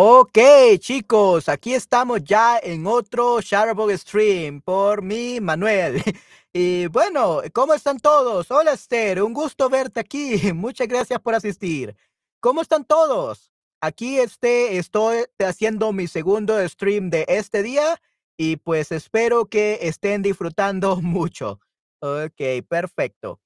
[0.00, 0.38] Ok,
[0.78, 6.00] chicos, aquí estamos ya en otro Shareable Stream por mi Manuel.
[6.52, 8.48] Y bueno, ¿cómo están todos?
[8.52, 10.52] Hola Esther, un gusto verte aquí.
[10.54, 11.96] Muchas gracias por asistir.
[12.40, 13.50] ¿Cómo están todos?
[13.80, 18.00] Aquí este, estoy haciendo mi segundo stream de este día
[18.36, 21.58] y pues espero que estén disfrutando mucho.
[22.00, 23.40] Ok, perfecto.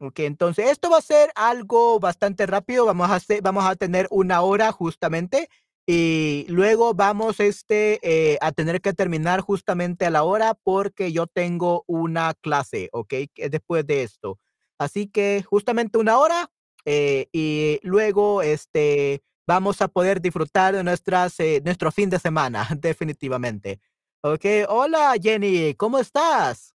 [0.00, 2.86] Ok, entonces esto va a ser algo bastante rápido.
[2.86, 5.48] Vamos a, vamos a tener una hora justamente
[5.86, 11.26] y luego vamos este, eh, a tener que terminar justamente a la hora porque yo
[11.26, 13.14] tengo una clase, ¿ok?
[13.50, 14.38] Después de esto.
[14.78, 16.50] Así que justamente una hora
[16.84, 22.68] eh, y luego este, vamos a poder disfrutar de nuestras, eh, nuestro fin de semana,
[22.80, 23.80] definitivamente.
[24.22, 26.71] Ok, hola Jenny, ¿cómo estás?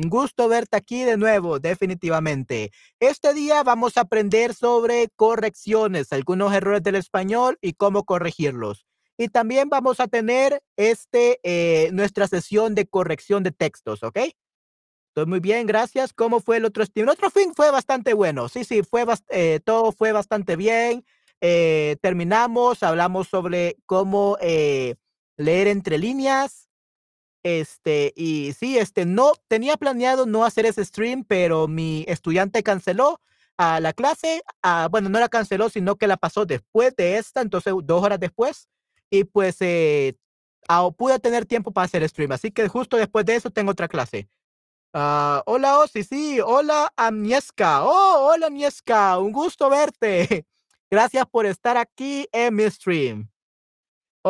[0.00, 2.70] Un gusto verte aquí de nuevo, definitivamente.
[3.00, 8.86] Este día vamos a aprender sobre correcciones, algunos errores del español y cómo corregirlos.
[9.16, 14.18] Y también vamos a tener este, eh, nuestra sesión de corrección de textos, ¿ok?
[15.08, 16.12] Estoy muy bien, gracias.
[16.12, 17.08] ¿Cómo fue el otro stream?
[17.08, 18.48] El otro fin fue bastante bueno.
[18.48, 21.04] Sí, sí, fue eh, todo fue bastante bien.
[21.40, 26.67] Eh, terminamos, hablamos sobre cómo leer entre líneas
[27.42, 33.20] este, y sí, este, no, tenía planeado no hacer ese stream, pero mi estudiante canceló
[33.56, 37.40] a la clase, a, bueno, no la canceló, sino que la pasó después de esta,
[37.40, 38.68] entonces dos horas después,
[39.10, 40.16] y pues eh,
[40.96, 44.28] pude tener tiempo para hacer stream, así que justo después de eso tengo otra clase.
[44.94, 47.84] Uh, hola, sí, sí, hola, Amnieska.
[47.84, 50.46] Oh, hola, Amnieska, un gusto verte.
[50.90, 53.28] Gracias por estar aquí en mi stream.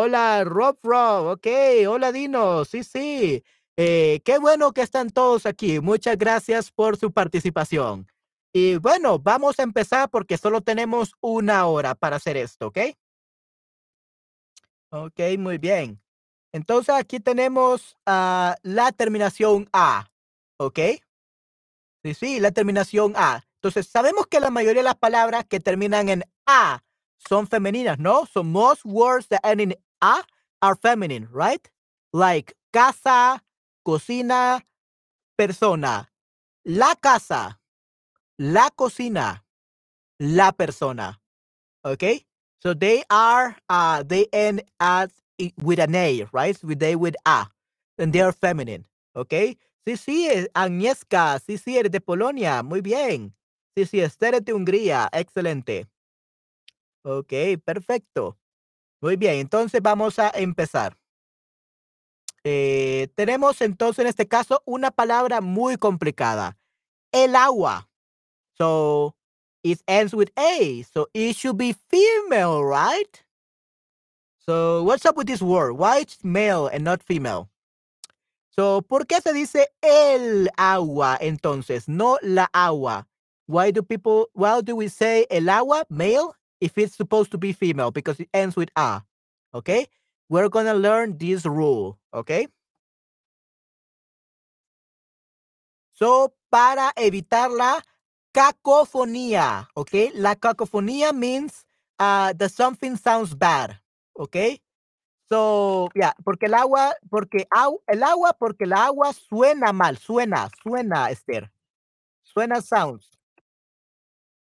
[0.00, 1.26] Hola, Rob Rob.
[1.26, 1.48] Ok,
[1.88, 2.64] hola, Dino.
[2.64, 3.42] Sí, sí.
[3.76, 5.80] Eh, qué bueno que están todos aquí.
[5.80, 8.06] Muchas gracias por su participación.
[8.52, 12.78] Y bueno, vamos a empezar porque solo tenemos una hora para hacer esto, ¿ok?
[14.90, 16.00] Ok, muy bien.
[16.52, 20.12] Entonces aquí tenemos la terminación A,
[20.58, 20.78] ¿ok?
[22.04, 23.44] Sí, sí, la terminación A.
[23.56, 26.84] Entonces sabemos que la mayoría de las palabras que terminan en A
[27.28, 28.26] son femeninas, ¿no?
[28.26, 30.22] So most words that end in a
[30.62, 31.68] are feminine, right?
[32.12, 33.42] Like casa,
[33.86, 34.62] cocina,
[35.36, 36.08] persona.
[36.64, 37.58] La casa,
[38.38, 39.44] la cocina,
[40.20, 41.18] la persona.
[41.84, 42.26] Okay?
[42.62, 45.10] So they are, uh, they end as
[45.62, 46.62] with an A, right?
[46.62, 47.46] With they with A.
[47.96, 48.84] And they are feminine.
[49.16, 49.56] Okay?
[49.86, 51.40] Sí, sí, Agnieszka.
[51.40, 52.62] Sí, sí, eres de Polonia.
[52.62, 53.34] Muy bien.
[53.76, 55.08] Sí, sí, Esther de Hungría.
[55.12, 55.86] Excelente.
[57.04, 57.32] Ok,
[57.64, 58.36] perfecto.
[59.00, 60.96] Muy bien, entonces vamos a empezar.
[62.44, 66.56] Eh, tenemos entonces en este caso una palabra muy complicada.
[67.12, 67.88] El agua.
[68.56, 69.14] So
[69.62, 70.82] it ends with A.
[70.92, 73.24] So it should be female, right?
[74.38, 75.72] So what's up with this word?
[75.72, 77.50] Why it's male and not female?
[78.58, 83.06] So, ¿por qué se dice el agua entonces, no la agua?
[83.46, 87.52] Why do people, why do we say el agua, male, if it's supposed to be
[87.52, 89.02] female because it ends with a.
[89.54, 89.86] Okay?
[90.28, 91.98] We're to learn this rule.
[92.12, 92.48] Okay?
[95.94, 97.80] So, para evitar la
[98.32, 99.68] cacofonía.
[99.76, 100.12] Okay?
[100.14, 101.64] La cacofonía means
[101.98, 103.78] uh, the something sounds bad.
[104.18, 104.60] Okay?
[105.28, 107.46] So, yeah, porque el agua, porque
[107.86, 111.50] el agua, porque el agua suena mal, suena, suena, Esther.
[112.24, 113.10] Suena sounds.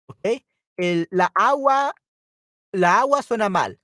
[0.08, 0.44] Okay?
[0.82, 1.92] El, la agua,
[2.72, 3.76] la agua suena mal.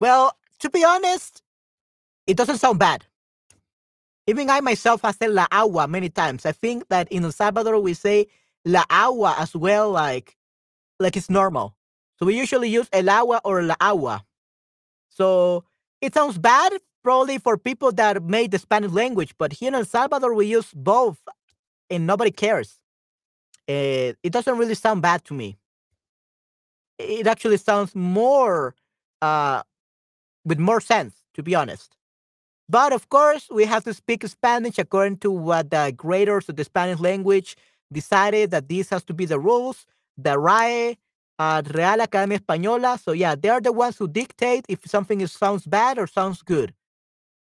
[0.00, 1.42] Well, to be honest,
[2.26, 3.04] it doesn't sound bad.
[4.26, 6.46] Even I myself have said la agua many times.
[6.46, 8.26] I think that in El Salvador we say
[8.64, 10.36] la agua as well, like
[11.00, 11.74] like it's normal.
[12.18, 14.24] So we usually use el agua or la agua.
[15.10, 15.64] So
[16.00, 16.72] it sounds bad
[17.02, 20.72] probably for people that made the Spanish language, but here in El Salvador we use
[20.72, 21.18] both,
[21.90, 22.78] and nobody cares.
[23.68, 25.58] Uh, it doesn't really sound bad to me
[27.02, 28.74] it actually sounds more
[29.20, 29.62] uh,
[30.44, 31.96] with more sense, to be honest.
[32.68, 36.64] But of course, we have to speak Spanish according to what the graders of the
[36.64, 37.56] Spanish language
[37.92, 39.86] decided that this has to be the rules.
[40.16, 40.98] The RAE,
[41.38, 42.98] uh, Real Academia Española.
[43.02, 46.42] So yeah, they are the ones who dictate if something is, sounds bad or sounds
[46.42, 46.72] good.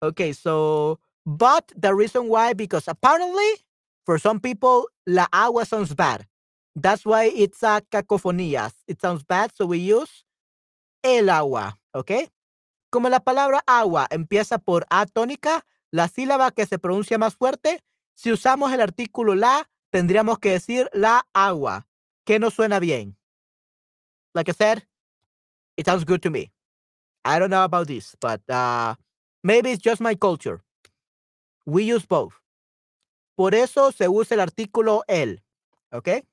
[0.03, 3.51] Okay, so but the reason why, because apparently
[4.05, 6.25] for some people, la agua sounds bad.
[6.75, 8.73] That's why it's a cacofonías.
[8.87, 10.23] It sounds bad, so we use
[11.03, 12.29] el agua, ¿ok?
[12.89, 17.81] Como la palabra agua empieza por A tónica, la sílaba que se pronuncia más fuerte,
[18.13, 21.87] si usamos el artículo la, tendríamos que decir la agua,
[22.25, 23.17] que no suena bien.
[24.33, 24.83] Like I said,
[25.75, 26.51] it sounds good to me.
[27.25, 28.95] I don't know about this, but uh,
[29.43, 30.61] maybe it's just my culture.
[31.65, 32.33] We use both.
[33.35, 35.43] Por eso se usa el artículo el.
[35.91, 36.23] ¿Ok?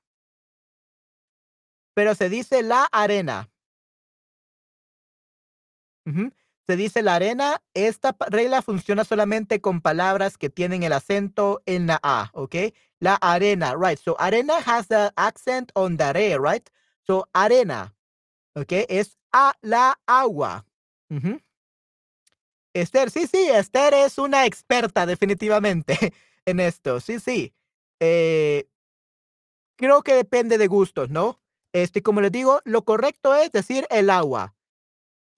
[1.99, 3.51] Pero se dice la arena.
[6.69, 7.61] Se dice la arena.
[7.75, 12.55] Esta regla funciona solamente con palabras que tienen el acento en la A, ¿ok?
[13.01, 13.99] La arena, right.
[13.99, 16.71] So arena has the accent on the re, right?
[17.05, 17.97] So arena,
[18.55, 18.71] ¿ok?
[18.89, 20.67] Es a la agua.
[22.75, 26.15] Esther, sí, sí, Esther es una experta definitivamente
[26.47, 27.01] en esto.
[27.01, 27.53] Sí, sí.
[27.99, 28.69] Eh,
[29.75, 31.41] creo que depende de gustos, ¿no?
[31.73, 34.55] Este, como les digo, lo correcto es decir el agua.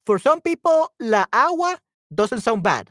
[0.07, 1.81] For some people, la agua
[2.11, 2.91] doesn't sound bad.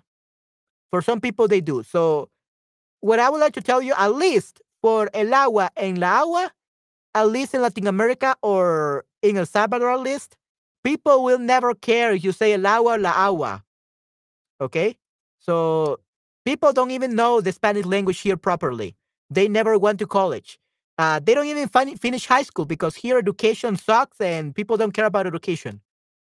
[0.91, 1.83] For some people, they do.
[1.83, 2.29] So,
[3.01, 6.51] what I would like to tell you, at least for el agua en la agua,
[7.15, 10.35] at least in Latin America or in El Salvador, at least,
[10.83, 13.63] people will never care if you say el agua la agua.
[14.61, 14.97] Okay?
[15.39, 15.99] So,
[16.45, 18.95] people don't even know the Spanish language here properly.
[19.29, 20.59] They never went to college.
[20.99, 24.93] Uh, they don't even fin- finish high school because here education sucks and people don't
[24.93, 25.81] care about education.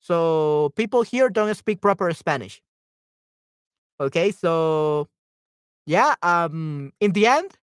[0.01, 2.61] So people here don't speak proper Spanish.
[3.99, 5.09] Okay, so
[5.87, 7.57] yeah, um, in the end,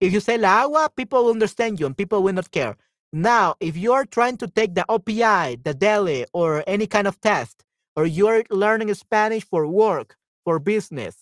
[0.00, 2.76] if you say la agua, people will understand you and people will not care.
[3.12, 7.20] Now, if you are trying to take the OPI, the DELE, or any kind of
[7.20, 7.64] test,
[7.96, 11.16] or you're learning Spanish for work, for business,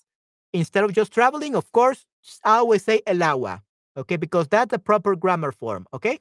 [0.52, 2.06] instead of just traveling, of course,
[2.44, 3.62] I always say el agua,
[3.96, 6.18] okay, because that's the proper grammar form, okay?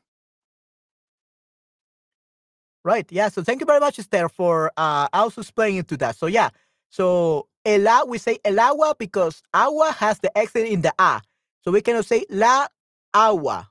[2.83, 3.05] Right.
[3.11, 3.29] Yeah.
[3.29, 6.15] So thank you very much, Esther, for uh, also explaining to that.
[6.15, 6.49] So yeah.
[6.89, 11.21] So el agua, we say el agua because agua has the accent in the a.
[11.63, 12.67] So we cannot say la
[13.13, 13.69] agua,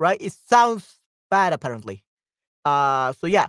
[0.00, 0.20] right?
[0.20, 0.98] It sounds
[1.30, 2.02] bad apparently.
[2.64, 3.46] Uh, so yeah.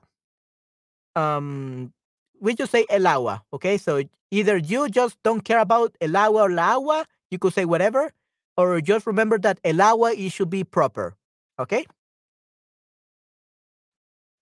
[1.16, 1.92] Um,
[2.40, 3.44] we just say el agua.
[3.52, 3.78] Okay.
[3.80, 7.66] So either you just don't care about el agua or la agua, you could say
[7.66, 8.12] whatever,
[8.60, 11.16] or just remember that el agua it should be proper.
[11.58, 11.88] Okay.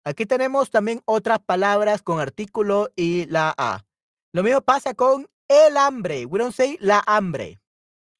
[0.05, 3.85] Aquí tenemos también otras palabras con artículo y la A.
[4.33, 6.25] Lo mismo pasa con el hambre.
[6.25, 7.59] We don't say la hambre.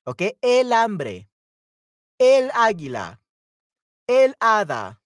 [0.05, 0.37] ¿Ok?
[0.41, 1.29] El hambre.
[2.19, 3.19] El águila.
[4.07, 5.01] El hada.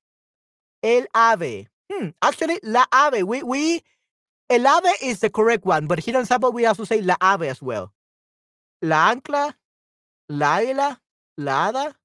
[0.81, 1.69] El ave.
[1.89, 3.23] Hmm, actually, la ave.
[3.23, 3.83] We, we,
[4.49, 7.47] el ave is the correct one, but here in Sabbath we also say la ave
[7.47, 7.93] as well.
[8.81, 9.53] La ancla,
[10.31, 10.99] la águila,
[11.37, 11.95] la hada,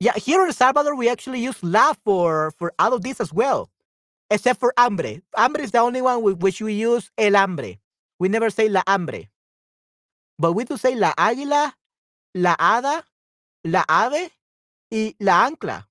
[0.00, 3.32] yeah, here in El Salvador, we actually use la for, for all of this as
[3.32, 3.70] well,
[4.30, 5.22] except for hambre.
[5.34, 7.78] Hambre is the only one with which we use el hambre.
[8.18, 9.28] We never say la hambre.
[10.38, 11.72] But we do say la águila,
[12.34, 13.04] la hada,
[13.64, 14.30] la ave,
[14.90, 15.86] y la ancla.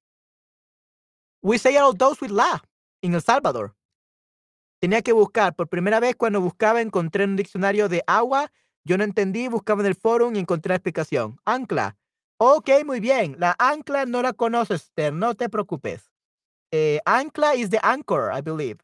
[1.42, 2.60] We say all those with la
[3.02, 3.74] in El Salvador.
[4.82, 5.56] Tenía que buscar.
[5.56, 8.52] Por primera vez, cuando buscaba, encontré un diccionario de agua.
[8.86, 11.40] Yo no entendí, buscaba en el foro y encontré explicación.
[11.46, 11.98] Ancla.
[12.38, 13.36] Ok, muy bien.
[13.40, 14.92] La ancla no la conoces.
[15.14, 16.12] No te preocupes.
[16.72, 18.80] Eh, ancla is the anchor, I believe.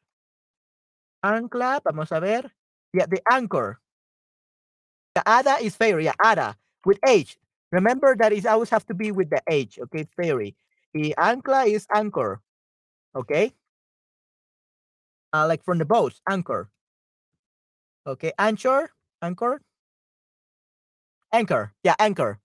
[1.23, 2.55] Ancla, vamos a ver.
[2.93, 3.81] Yeah, the anchor.
[5.15, 6.05] The ada is fairy.
[6.05, 7.37] Yeah, ada with H.
[7.71, 9.79] Remember that it always have to be with the H.
[9.79, 10.55] Okay, fairy.
[10.93, 12.41] The ancla is anchor.
[13.15, 13.53] Okay.
[15.33, 16.69] Uh, like from the boats, anchor.
[18.07, 18.89] Okay, anchor,
[19.21, 19.61] anchor,
[21.31, 21.73] anchor.
[21.83, 22.39] Yeah, anchor.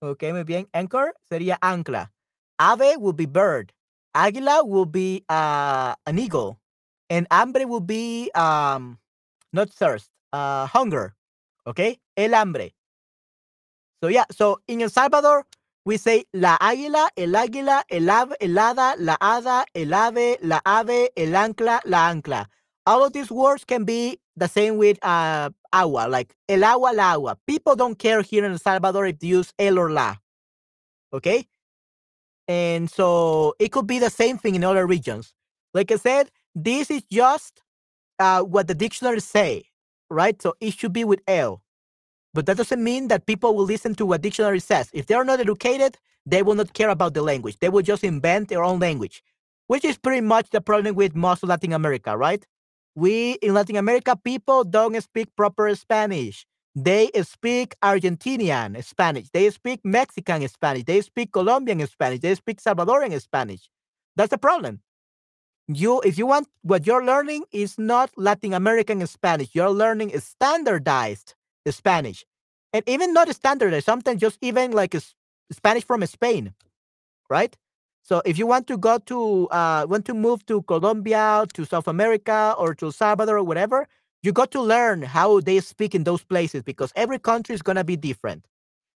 [0.00, 0.68] Ok, muy bien.
[0.72, 2.10] Anchor sería ancla.
[2.58, 3.72] Ave will be bird.
[4.14, 6.58] Águila will be uh, an eagle.
[7.08, 8.98] And hambre will be um,
[9.52, 11.14] not thirst, uh, hunger.
[11.66, 11.98] Okay?
[12.16, 12.74] El hambre.
[14.02, 15.44] So yeah, so in El Salvador,
[15.84, 20.60] we say la águila, el águila, el ave, el hada, la hada, el ave, la
[20.64, 22.46] ave, el ancla, la ancla.
[22.86, 27.12] All of these words can be the same with uh, agua, like el agua, la
[27.14, 27.38] agua.
[27.46, 30.16] People don't care here in El Salvador if you use el or la.
[31.12, 31.46] Okay?
[32.48, 35.34] And so it could be the same thing in other regions.
[35.74, 37.62] Like I said, this is just
[38.18, 39.64] uh, what the dictionaries say,
[40.10, 40.40] right?
[40.40, 41.62] So it should be with el.
[42.34, 44.90] But that doesn't mean that people will listen to what dictionary says.
[44.92, 47.58] If they're not educated, they will not care about the language.
[47.58, 49.22] They will just invent their own language,
[49.66, 52.46] which is pretty much the problem with most of Latin America, right?
[52.94, 56.46] We in Latin America, people don't speak proper Spanish.
[56.74, 59.28] They speak Argentinian Spanish.
[59.32, 60.84] They speak Mexican Spanish.
[60.84, 62.20] They speak Colombian Spanish.
[62.20, 63.68] They speak Salvadorian Spanish.
[64.16, 64.80] That's the problem.
[65.68, 69.50] You, if you want, what you're learning is not Latin American Spanish.
[69.54, 71.34] You're learning standardized
[71.68, 72.24] Spanish,
[72.72, 73.86] and even not standardized.
[73.86, 74.94] Sometimes just even like
[75.50, 76.54] Spanish from Spain,
[77.30, 77.56] right?
[78.02, 81.86] So if you want to go to uh, want to move to Colombia, to South
[81.88, 83.86] America, or to Salvador or whatever,
[84.22, 87.84] you got to learn how they speak in those places because every country is gonna
[87.84, 88.46] be different.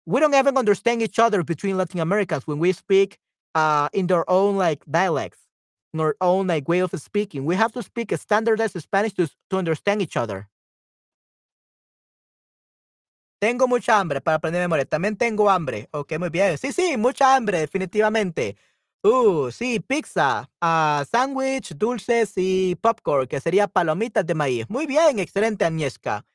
[0.05, 3.19] We don't even understand each other between Latin Americans when we speak
[3.55, 5.39] uh, in their own like dialects,
[5.93, 7.45] in our own like way of speaking.
[7.45, 10.49] We have to speak a standardized Spanish to, to understand each other.
[13.39, 14.85] Tengo mucha hambre para aprender memoria.
[14.85, 15.89] También tengo hambre.
[15.91, 16.57] Ok, muy bien.
[16.57, 18.55] Sí, sí, mucha hambre, definitivamente.
[19.05, 24.65] Uh, sí, pizza, uh, sándwich, dulces y popcorn, que sería palomitas de maíz.
[24.69, 26.25] Muy bien, excelente, Agnieszka.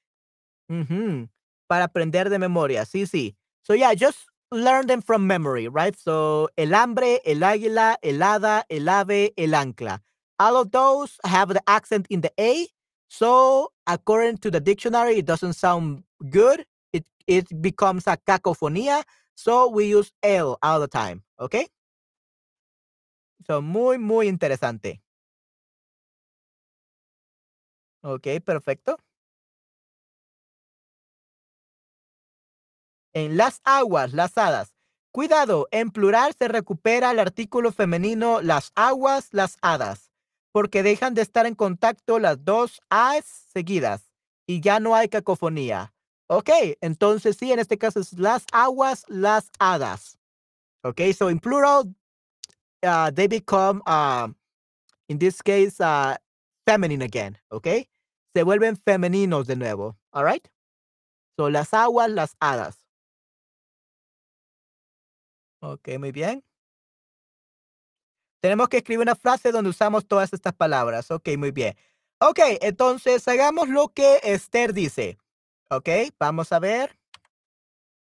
[0.69, 1.27] Uh
[1.67, 3.35] Para aprender de memoria, sí, sí.
[3.63, 4.19] So yeah, just
[4.51, 5.97] learn them from memory, right?
[5.97, 10.03] So el hambre, el águila, el hada, el ave, el ancla.
[10.39, 12.69] All of those have the accent in the A.
[13.09, 16.65] So according to the dictionary, it doesn't sound good.
[16.93, 19.05] It it becomes a cacofonía.
[19.35, 21.23] So we use L all the time.
[21.41, 21.67] Okay?
[23.47, 25.03] So, muy, muy interesante.
[28.03, 28.99] Ok, perfecto.
[33.15, 34.75] En las aguas, las hadas.
[35.13, 40.13] Cuidado, en plural se recupera el artículo femenino las aguas, las hadas,
[40.53, 44.11] porque dejan de estar en contacto las dos as seguidas
[44.47, 45.95] y ya no hay cacofonía.
[46.29, 46.51] Ok,
[46.83, 50.19] entonces sí, en este caso es las aguas, las hadas.
[50.85, 51.95] Ok, so in plural,
[52.83, 54.29] uh, they become, uh,
[55.09, 56.17] in this case, uh,
[56.67, 57.67] feminine again, ¿ok?
[58.35, 60.47] Se vuelven femeninos de nuevo, all right?
[61.37, 62.77] So, las aguas, las hadas.
[65.61, 66.45] Ok, muy bien.
[68.41, 71.11] Tenemos que escribir una frase donde usamos todas estas palabras.
[71.11, 71.77] Ok, muy bien.
[72.21, 75.19] Ok, entonces hagamos lo que Esther dice.
[75.71, 76.99] Ok, vamos a ver.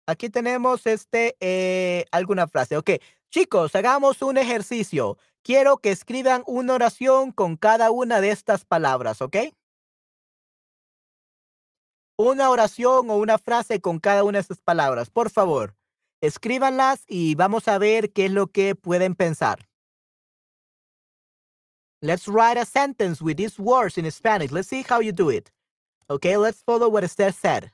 [0.07, 2.77] Aquí tenemos este, eh, alguna frase.
[2.77, 2.91] Ok,
[3.33, 5.17] Chicos, hagamos un ejercicio.
[5.43, 9.37] Quiero que escriban una oración con cada una de estas palabras, ¿ok?
[12.19, 15.09] Una oración o una frase con cada una de estas palabras.
[15.09, 15.75] Por favor,
[16.21, 19.67] escríbanlas y vamos a ver qué es lo que pueden pensar.
[22.03, 24.53] Let's write a sentence with these words in Spanish.
[24.53, 25.51] Let's see how you do it.
[26.11, 27.73] Okay, let's follow what Esther said.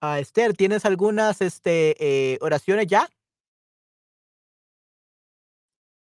[0.00, 3.08] Ah, Esther, ¿tienes algunas este, eh, oraciones ya?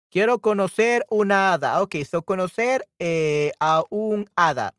[0.10, 1.82] Quiero conocer una hada.
[1.82, 4.74] Ok, so conocer eh, a un hada.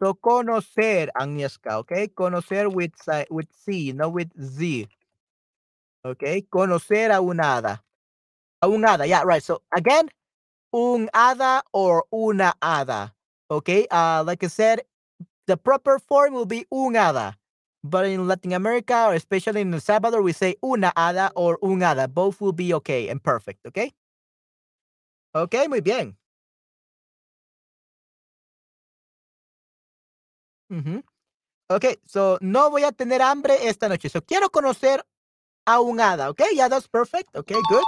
[0.00, 1.92] So conocer, Agnieszka, ok?
[2.14, 2.92] Conocer with,
[3.30, 4.88] with C, no with Z.
[6.04, 7.84] Ok, conocer a un hada.
[8.60, 9.42] A un hada, yeah, right.
[9.42, 10.08] So again,
[10.72, 13.14] un hada or una hada.
[13.50, 14.82] Okay, uh, like I said,
[15.46, 17.36] the proper form will be un hada.
[17.84, 21.80] But in Latin America, or especially in El Salvador, we say una hada or un
[21.80, 22.08] hada.
[22.12, 23.92] Both will be okay and perfect, okay?
[25.34, 26.16] Ok, muy bien.
[31.68, 34.08] Ok, so no voy a tener hambre esta noche.
[34.08, 35.02] So quiero conocer
[35.66, 36.28] a un hada.
[36.30, 37.34] Ok, yeah, that's perfect.
[37.36, 37.84] Ok, good.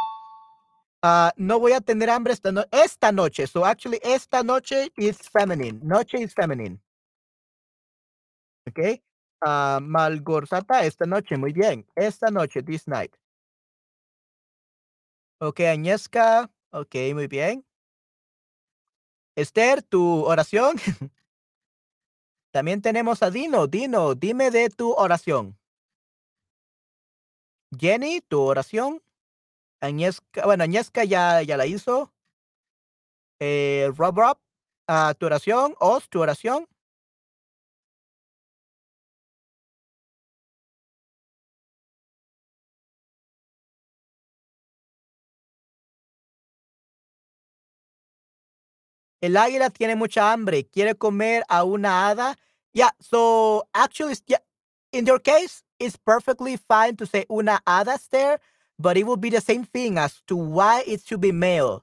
[1.02, 3.46] Uh, no voy a tener hambre esta, esta noche.
[3.46, 5.80] So actually, esta noche is feminine.
[5.82, 6.80] Noche is feminine.
[8.66, 9.00] Ok.
[9.44, 11.36] Uh, Malgorzata esta noche.
[11.36, 11.86] Muy bien.
[11.94, 13.14] Esta noche, this night.
[15.40, 16.50] Ok, Agnieszka.
[16.70, 17.64] Ok, muy bien.
[19.36, 20.76] Esther, tu oración.
[22.52, 23.66] También tenemos a Dino.
[23.66, 25.58] Dino, dime de tu oración.
[27.78, 29.02] Jenny, tu oración.
[30.44, 32.14] Bueno, Agnieszka ya, ya la hizo.
[33.40, 34.38] Eh, Rob Rob,
[34.88, 35.74] uh, tu oración.
[35.80, 36.66] Oz, tu oración.
[49.24, 52.36] El águila tiene mucha hambre, quiere comer a una hada.
[52.74, 54.40] Yeah, so actually, yeah,
[54.92, 58.38] in your case, it's perfectly fine to say una hada there,
[58.78, 61.82] but it will be the same thing as to why it should be male.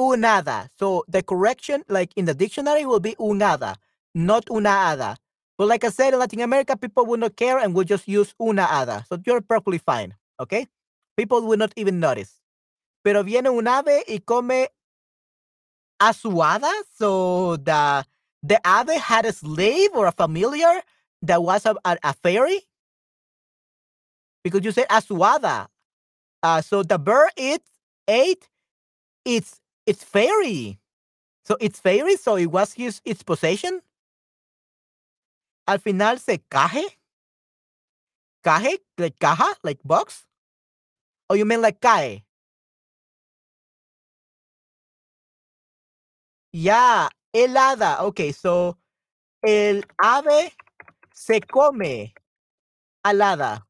[0.00, 0.70] Una hada.
[0.78, 3.76] So the correction, like in the dictionary, will be una hada,
[4.14, 5.16] not una hada.
[5.58, 8.34] But like I said, in Latin America, people will not care and will just use
[8.40, 9.06] una hada.
[9.08, 10.14] So you're perfectly fine.
[10.40, 10.68] Okay?
[11.18, 12.40] People will not even notice.
[13.02, 14.70] pero viene un ave y come
[16.00, 16.72] a su hada.
[16.96, 18.04] So the
[18.42, 20.82] the ave had a slave or a familiar
[21.22, 22.60] that was a, a, a fairy.
[24.42, 25.68] Because you said asuada.
[26.42, 27.62] Uh, so the bird it
[28.08, 28.48] ate
[29.24, 30.80] its its fairy.
[31.44, 33.80] So it's fairy, so it was his its possession.
[35.68, 36.84] Al final se caje.
[38.42, 40.24] Caje, like caja, like box.
[41.30, 42.24] Or you mean like cae?
[46.52, 48.00] Yeah, helada.
[48.00, 48.76] Okay, so
[49.46, 50.52] el ave
[51.14, 52.12] se come
[53.04, 53.62] alada.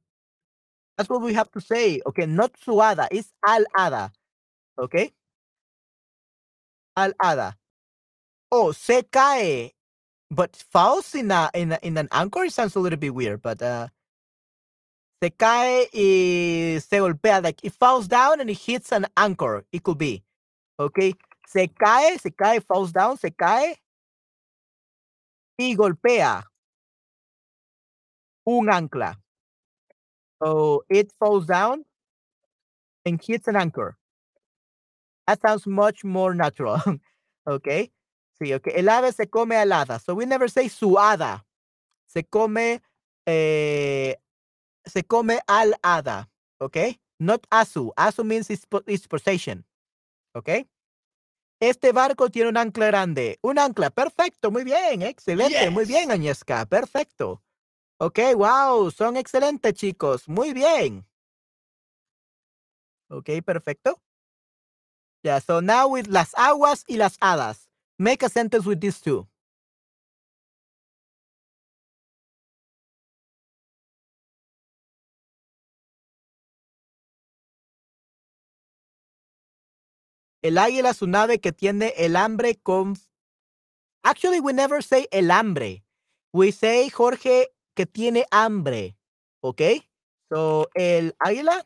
[0.97, 2.01] That's what we have to say.
[2.07, 4.13] Okay, not suada, it's alada.
[4.79, 5.13] Okay?
[6.99, 7.55] Alada.
[8.53, 9.73] Oh, se cae.
[10.31, 13.43] But falls in a, in a, in an anchor it sounds a little bit weird,
[13.43, 13.89] but uh
[15.23, 19.65] se cae y se golpea like it falls down and it hits an anchor.
[19.73, 20.23] It could be.
[20.81, 21.15] Okay?
[21.53, 23.77] Se cae, se cae, falls down, se cae
[25.59, 26.45] y golpea
[28.47, 29.21] un ancla.
[30.43, 31.85] So it falls down
[33.05, 33.97] and hits an anchor.
[35.27, 36.81] That sounds much more natural.
[37.47, 37.91] okay.
[38.41, 38.73] Sí, okay.
[38.77, 40.01] El ave se come alada.
[40.01, 41.43] So we never say suada.
[42.07, 42.81] Se come,
[43.27, 44.15] eh,
[44.87, 46.27] se come al hada.
[46.61, 46.99] Okay.
[47.21, 47.91] Not asu.
[47.97, 49.65] Asu means it's, it's possession.
[50.35, 50.65] Okay.
[51.63, 53.39] Este barco tiene un ancla grande.
[53.41, 53.91] Un ancla.
[53.91, 54.51] Perfecto.
[54.51, 55.03] Muy bien.
[55.03, 55.71] Excelente.
[55.71, 56.67] Muy bien, Agnieszka.
[56.67, 57.41] Perfecto.
[57.99, 58.91] Ok, wow.
[58.91, 60.29] Son excelentes, chicos.
[60.29, 61.07] Muy bien.
[63.09, 64.03] Ok, perfecto.
[65.23, 67.69] Yeah, so now with las aguas y las hadas.
[67.97, 69.29] Make a sentence with these two.
[80.43, 82.97] El águila es un ave que tiene el hambre con...
[84.03, 85.85] Actually, we never say el hambre.
[86.33, 88.97] We say, Jorge, que tiene hambre.
[89.41, 89.63] ¿Ok?
[90.29, 91.63] So, el águila.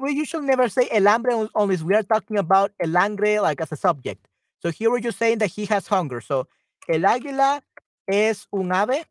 [0.00, 3.72] We usually never say el hambre unless we are talking about el hambre like as
[3.72, 4.28] a subject.
[4.60, 6.20] So here we're just saying that he has hunger.
[6.20, 6.46] So,
[6.86, 7.62] el águila
[8.06, 9.04] es un ave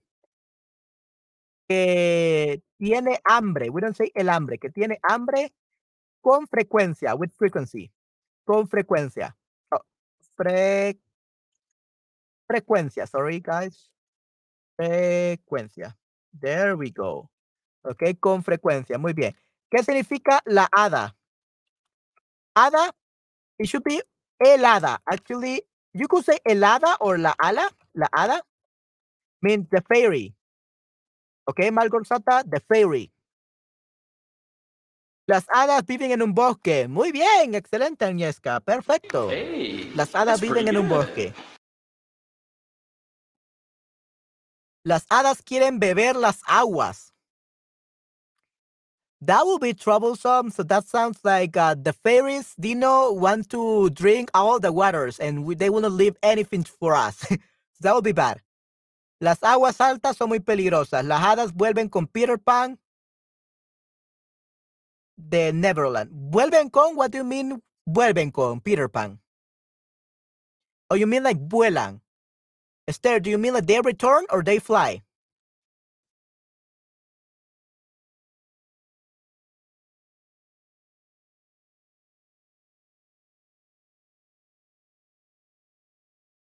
[1.67, 3.69] que tiene hambre.
[3.69, 5.51] We don't say el hambre, que tiene hambre
[6.21, 7.91] con frecuencia, with frequency.
[8.45, 9.35] Con frecuencia.
[9.71, 9.81] Oh,
[10.35, 10.99] fre
[12.47, 13.89] frecuencia, sorry guys.
[14.77, 15.97] Frecuencia.
[16.39, 17.29] There we go.
[17.83, 18.97] Ok, con frecuencia.
[18.97, 19.35] Muy bien.
[19.69, 21.15] ¿Qué significa la hada?
[22.55, 22.91] Hada,
[23.57, 24.01] it should be
[24.39, 24.99] helada.
[25.05, 27.69] Actually, you could say helada or la ala.
[27.95, 28.41] La hada
[29.41, 30.35] means the fairy.
[31.47, 33.11] Okay, Malgorzata, the fairy.
[35.31, 36.89] Las hadas viven en un bosque.
[36.89, 38.59] Muy bien, excelente, Agnieszka.
[38.59, 39.29] Perfecto.
[39.95, 41.33] Las hadas viven en un bosque.
[44.83, 47.13] Las hadas quieren beber las aguas.
[49.21, 50.51] That would be troublesome.
[50.51, 55.45] So that sounds like uh, the fairies, Dino, want to drink all the waters and
[55.45, 57.19] we, they wouldn't leave anything for us.
[57.19, 57.37] so
[57.79, 58.41] that would be bad.
[59.21, 61.05] Las aguas altas son muy peligrosas.
[61.05, 62.77] Las hadas vuelven con Peter Pan
[65.29, 66.09] de Neverland.
[66.11, 66.95] ¿Vuelven con?
[66.95, 69.19] What do you mean vuelven con Peter Pan?
[70.89, 72.01] Or you mean like vuelan?
[72.87, 75.01] Esther, do you mean like they return or they fly?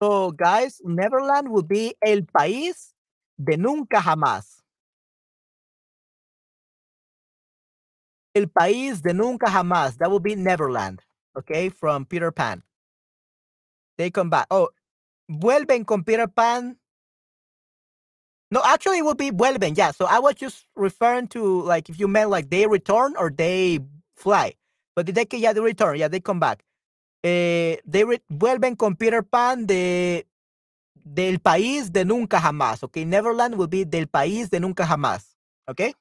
[0.02, 2.92] So, guys, Neverland will be el país
[3.38, 4.60] de nunca jamás.
[8.36, 9.98] El país de nunca jamás.
[9.98, 11.00] That will be Neverland.
[11.38, 12.64] Okay, from Peter Pan.
[13.98, 14.46] They come back.
[14.50, 14.70] Oh,
[15.30, 16.78] vuelven con Peter Pan.
[18.50, 19.76] No, actually, it would be vuelven.
[19.76, 19.92] Yeah.
[19.92, 23.80] So I was just referring to like if you meant like they return or they
[24.16, 24.54] fly.
[24.96, 25.98] But they yeah, they return.
[25.98, 26.62] Yeah, they come back.
[27.24, 30.24] Eh, they vuelven con Peter Pan de
[31.04, 32.82] del país de nunca jamás.
[32.84, 35.36] Okay, Neverland will be del país de nunca jamás.
[35.68, 35.94] Okay.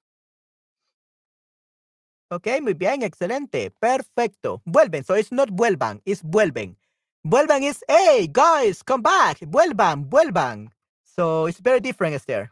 [2.36, 4.62] Ok, muy bien, excelente, perfecto.
[4.66, 6.76] Vuelven, so it's not vuelvan, it's vuelven.
[7.24, 9.40] Vuelvan is, hey, guys, come back.
[9.40, 10.70] Vuelvan, vuelvan.
[11.06, 12.52] So it's very different, Esther.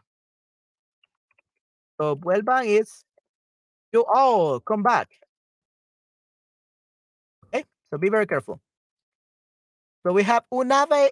[2.00, 3.04] So vuelvan is,
[3.92, 5.10] you all come back.
[7.48, 8.62] Okay, so be very careful.
[10.02, 11.10] So we have un ave,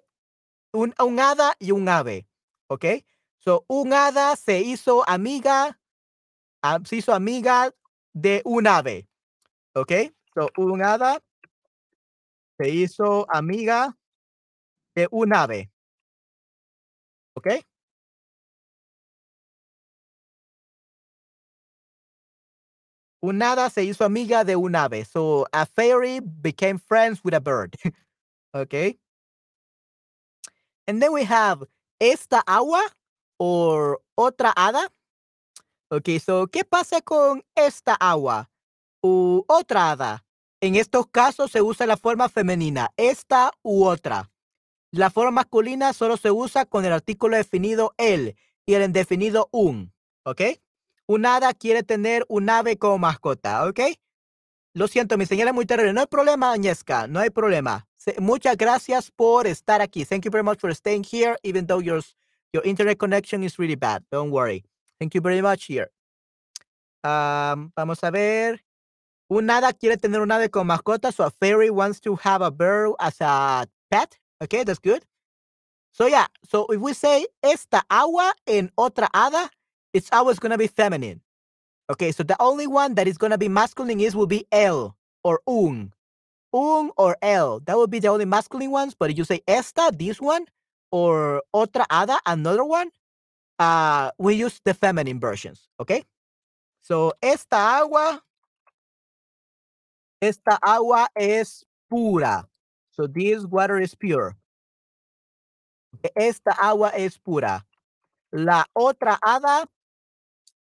[0.72, 2.24] un, un hada y un ave.
[2.70, 3.04] Okay,
[3.38, 5.76] so un hada se hizo amiga,
[6.62, 7.70] uh, se hizo amiga
[8.14, 9.07] de un ave.
[9.75, 11.20] Okay, so un hada
[12.61, 13.96] se hizo amiga
[14.94, 15.70] de un ave.
[17.37, 17.62] Okay.
[23.22, 25.05] Un hada se hizo amiga de un ave.
[25.05, 27.77] So a fairy became friends with a bird.
[28.55, 28.98] okay.
[30.87, 31.62] And then we have
[32.01, 32.83] esta agua
[33.38, 34.88] or otra hada.
[35.92, 38.50] Okay, so ¿qué pasa con esta agua
[39.02, 40.24] u otra hada?
[40.62, 44.31] En estos casos se usa la forma femenina, esta u otra.
[44.90, 49.92] La forma masculina solo se usa con el artículo definido el y el indefinido un.
[50.24, 50.40] ¿Ok?
[51.09, 53.81] Un hada quiere tener un ave como mascota, ¿ok?
[54.72, 55.92] Lo siento, mi señora es muy terrible.
[55.92, 57.87] No hay problema, Agnieszka, no hay problema.
[58.18, 60.07] Muchas gracias por estar aquí.
[60.07, 62.02] Thank you very much for staying here, even though your,
[62.50, 64.02] your internet connection is really bad.
[64.11, 64.64] Don't worry.
[65.02, 65.90] Thank you very much here.
[67.02, 68.60] Um, vamos a ver.
[69.28, 72.52] Un hada quiere tener un ave como mascota, so a fairy wants to have a
[72.52, 74.16] bird as a pet.
[74.40, 75.04] Okay, that's good.
[75.90, 79.48] So yeah, so if we say esta agua en otra hada,
[79.92, 81.20] it's always going to be feminine.
[81.90, 84.96] Okay, so the only one that is going to be masculine is will be el
[85.24, 85.92] or un.
[86.52, 87.58] Un or el.
[87.58, 88.94] That would be the only masculine ones.
[88.96, 90.46] But if you say esta, this one,
[90.92, 92.92] or otra hada, another one,
[93.62, 95.68] uh, we use the feminine versions.
[95.79, 96.05] Okay?
[96.83, 98.20] So esta agua,
[100.20, 102.44] esta agua es pura.
[102.90, 104.37] So this water is pure.
[106.16, 107.64] Esta agua es pura.
[108.33, 109.66] La otra hada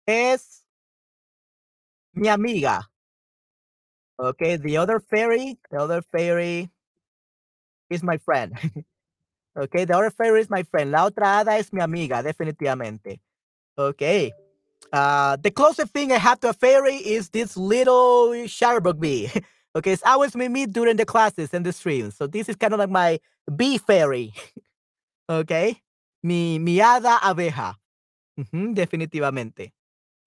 [0.05, 0.65] es
[2.13, 2.85] mi amiga.
[4.17, 6.69] Okay, the other fairy, the other fairy
[7.89, 8.53] is my friend.
[9.57, 10.91] okay, the other fairy is my friend.
[10.91, 13.19] La otra hada es mi amiga, definitivamente.
[13.77, 14.31] Okay.
[14.93, 19.29] Uh, the closest thing I have to a fairy is this little Sharbuk bee.
[19.75, 22.15] okay, it's always me meet during the classes and the streams.
[22.15, 23.19] So this is kind of like my
[23.55, 24.33] bee fairy.
[25.29, 25.81] okay.
[26.23, 27.75] Mi, mi hada abeja.
[28.53, 29.71] definitivamente.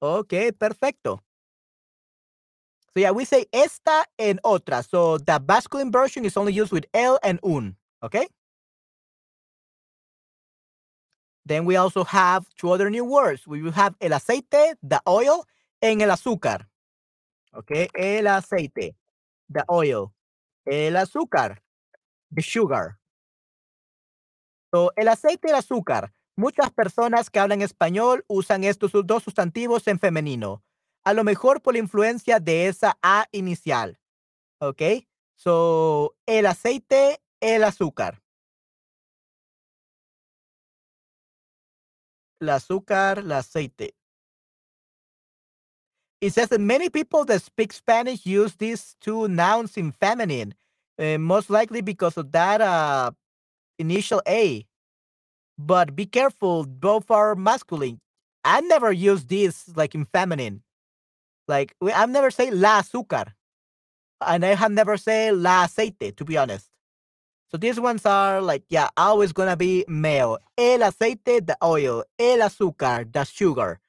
[0.01, 1.21] Okay, perfecto.
[2.95, 4.85] So yeah, we say esta and otra.
[4.85, 7.77] So the masculine version is only used with el and un.
[8.03, 8.27] Okay.
[11.49, 13.47] Then we also have two other new words.
[13.47, 15.47] We will have el aceite, the oil,
[15.81, 16.69] and el azúcar.
[17.53, 18.95] Okay, el aceite,
[19.49, 20.13] the oil,
[20.67, 21.63] el azúcar,
[22.31, 22.99] the sugar.
[24.73, 26.13] So, el aceite y el azúcar.
[26.37, 30.63] Muchas personas que hablan español usan estos dos sustantivos en femenino
[31.09, 33.99] a lo mejor por la influencia de esa A inicial.
[34.61, 34.83] ¿Ok?
[35.37, 38.21] So, el aceite, el azúcar.
[42.41, 43.91] El azúcar, el aceite.
[46.21, 50.55] It says that many people that speak Spanish use these two nouns in feminine,
[50.99, 53.13] uh, most likely because of that uh,
[53.79, 54.67] initial A.
[55.57, 58.01] But be careful, both are masculine.
[58.45, 60.63] I never use this like in feminine.
[61.47, 63.33] Like I've never said la azúcar,
[64.25, 66.17] and I have never said la aceite.
[66.17, 66.68] To be honest,
[67.51, 70.39] so these ones are like yeah, always gonna be male.
[70.57, 72.05] El aceite, the oil.
[72.19, 73.81] El azúcar, the sugar.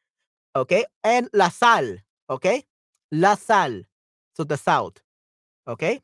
[0.55, 1.97] Okay, and la sal.
[2.29, 2.63] Okay,
[3.11, 3.83] la sal.
[4.33, 5.01] So the salt.
[5.67, 6.01] Okay,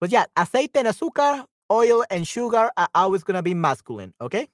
[0.00, 4.12] but yeah, aceite and azúcar, oil and sugar are always gonna be masculine.
[4.20, 4.48] Okay.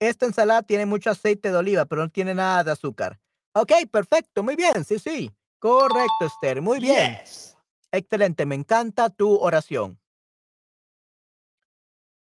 [0.00, 3.20] Esta ensalada tiene mucho aceite de oliva, pero no tiene nada de azúcar.
[3.54, 5.30] Ok, perfecto, muy bien, sí, sí.
[5.60, 7.18] Correcto, Esther, muy bien.
[7.92, 10.00] Excelente, me encanta tu oración.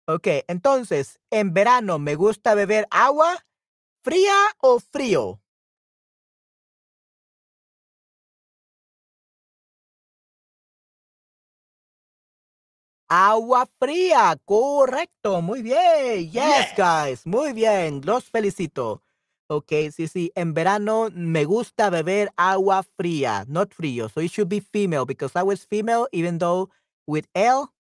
[0.08, 3.45] Ok, entonces, en verano me gusta beber agua
[4.03, 5.39] fría o frío.
[13.08, 16.32] Agua fría, correcto, muy bien.
[16.32, 19.03] Yes, guys, muy bien, los felicito.
[19.51, 20.31] Ok, sí, sí.
[20.35, 24.07] En verano me gusta beber agua fría, not frío.
[24.07, 26.69] So it should be female because I was female, even though
[27.07, 27.73] with L,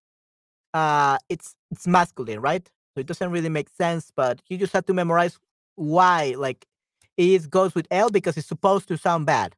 [0.73, 2.65] uh, it's it's masculine, right?
[2.95, 5.39] So it doesn't really make sense, but you just have to memorize
[5.75, 6.35] why.
[6.37, 6.65] Like
[7.17, 9.55] it goes with L because it's supposed to sound bad,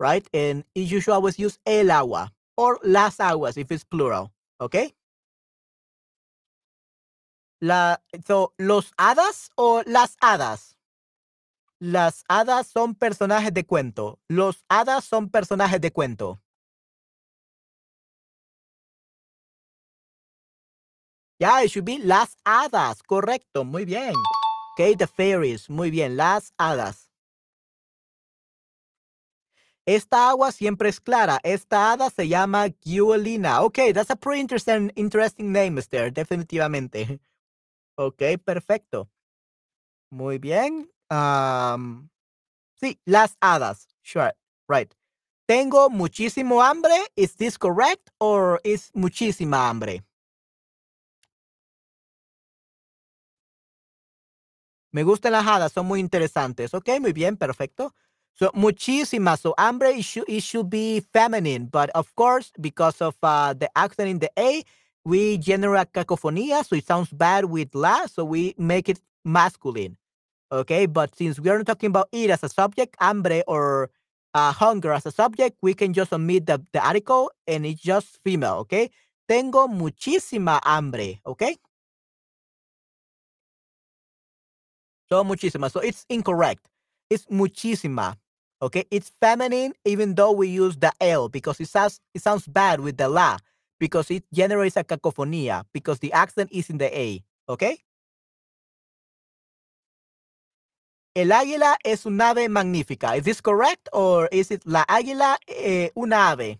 [0.00, 0.26] right?
[0.34, 4.32] And you should always use el agua or las aguas if it's plural.
[4.60, 4.92] Okay.
[7.60, 10.71] La, so, los hadas or las hadas?
[11.84, 14.20] Las hadas son personajes de cuento.
[14.28, 16.40] Los hadas son personajes de cuento.
[21.40, 23.02] Yeah, it should be las hadas.
[23.02, 23.64] Correcto.
[23.64, 24.14] Muy bien.
[24.74, 25.68] Okay, the fairies.
[25.68, 26.16] Muy bien.
[26.16, 27.10] Las hadas.
[29.84, 31.40] Esta agua siempre es clara.
[31.42, 33.60] Esta hada se llama Guilina.
[33.62, 36.12] Okay, that's a pretty interesting, interesting name, Esther.
[36.12, 37.18] Definitivamente.
[37.98, 39.10] Ok, perfecto.
[40.10, 40.90] Muy bien.
[41.12, 42.08] Um,
[42.80, 43.86] sí, las hadas.
[44.02, 44.32] Sure,
[44.66, 44.94] right.
[45.46, 46.94] Tengo muchísimo hambre.
[47.16, 50.02] Is this correct or is muchísima hambre?
[54.92, 56.72] Me gustan las hadas, son muy interesantes.
[56.74, 57.94] Ok, muy bien, perfecto.
[58.34, 59.36] So, muchísima.
[59.38, 61.66] So, hambre, it should, it should be feminine.
[61.66, 64.64] But of course, because of uh, the accent in the A,
[65.04, 66.52] we generate cacophony.
[66.62, 68.06] So, it sounds bad with la.
[68.06, 69.96] So, we make it masculine.
[70.52, 73.88] Okay, but since we are not talking about eat as a subject, hambre or
[74.34, 78.18] uh, hunger as a subject, we can just omit the, the article and it's just
[78.22, 78.56] female.
[78.68, 78.90] Okay,
[79.26, 81.20] tengo muchísima hambre.
[81.26, 81.56] Okay.
[85.10, 85.70] So muchísima.
[85.70, 86.68] So it's incorrect.
[87.08, 88.16] It's muchísima.
[88.60, 92.80] Okay, it's feminine even though we use the L because it sounds it sounds bad
[92.80, 93.38] with the la
[93.80, 97.24] because it generates a cacophonia because the accent is in the A.
[97.48, 97.78] Okay.
[101.14, 103.16] El águila es un ave magnífica.
[103.16, 106.58] Is this correct or is it la águila eh, una ave?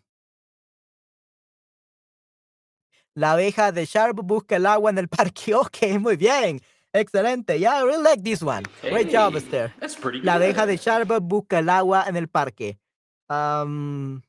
[3.14, 5.54] La abeja de Sharp busca el agua en el parque.
[5.54, 6.60] Ok, muy bien.
[6.94, 7.58] Excelente.
[7.58, 8.64] Yeah, I really like this one.
[8.82, 9.72] Great job, Esther.
[9.80, 10.26] That's pretty good.
[10.26, 12.78] La abeja de Sharp busca el agua en el parque.
[13.30, 14.22] Um,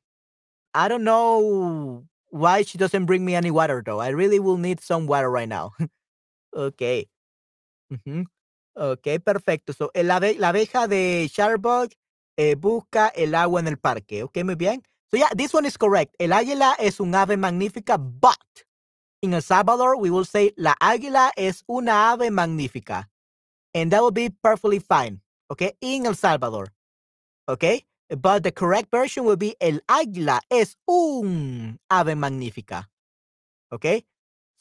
[0.73, 3.99] I don't know why she doesn't bring me any water though.
[3.99, 5.73] I really will need some water right now.
[6.55, 7.07] okay.
[7.91, 8.25] Ujú.
[8.75, 9.73] Ok, perfecto.
[9.73, 11.89] So, ave- la abeja de Charbug
[12.38, 14.23] eh, busca el agua en el parque.
[14.23, 14.81] Ok, muy bien.
[15.12, 16.15] So, yeah, this one is correct.
[16.17, 18.65] El águila es un ave magnífica, but
[19.21, 23.09] in El Salvador, we will say la águila es una ave magnífica.
[23.75, 25.21] And that will be perfectly fine.
[25.51, 26.73] Okay, in El Salvador.
[27.47, 32.89] Okay, but the correct version will be el águila es un ave magnífica.
[33.71, 34.05] Okay,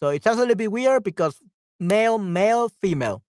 [0.00, 1.40] so it sounds a little bit weird because
[1.80, 3.22] male, male, female.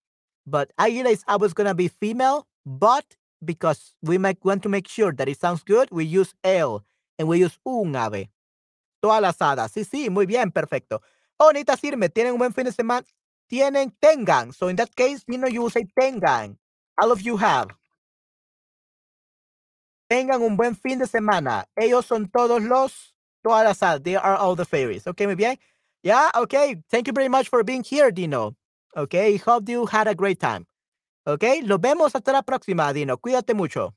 [0.46, 3.06] But I realized I was to be female, but
[3.44, 6.84] because we might want to make sure that it sounds good, we use el
[7.18, 8.30] and we use un ave.
[9.02, 9.72] Todas las hadas.
[9.72, 11.02] Sí, sí, muy bien, perfecto.
[11.40, 13.06] Oh, Nita Sirme, tienen un buen fin de semana.
[13.50, 14.54] Tienen, tengan.
[14.54, 16.58] So in that case, you know, you will say tengan.
[16.98, 17.70] All of you have.
[20.10, 21.66] Tengan un buen fin de semana.
[21.78, 24.04] Ellos son todos los, todas las hadas.
[24.04, 25.06] They are all the fairies.
[25.08, 25.58] Okay, muy bien.
[26.02, 26.82] Yeah, okay.
[26.90, 28.56] Thank you very much for being here, Dino.
[28.96, 30.68] Okay, hope you had a great time.
[31.28, 33.18] Okay, nos vemos hasta la próxima, Dino.
[33.18, 33.96] Cuídate mucho.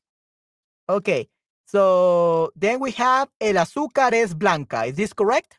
[0.88, 1.28] Okay,
[1.66, 4.86] so then we have el azúcar es blanca.
[4.86, 5.58] Is this correct?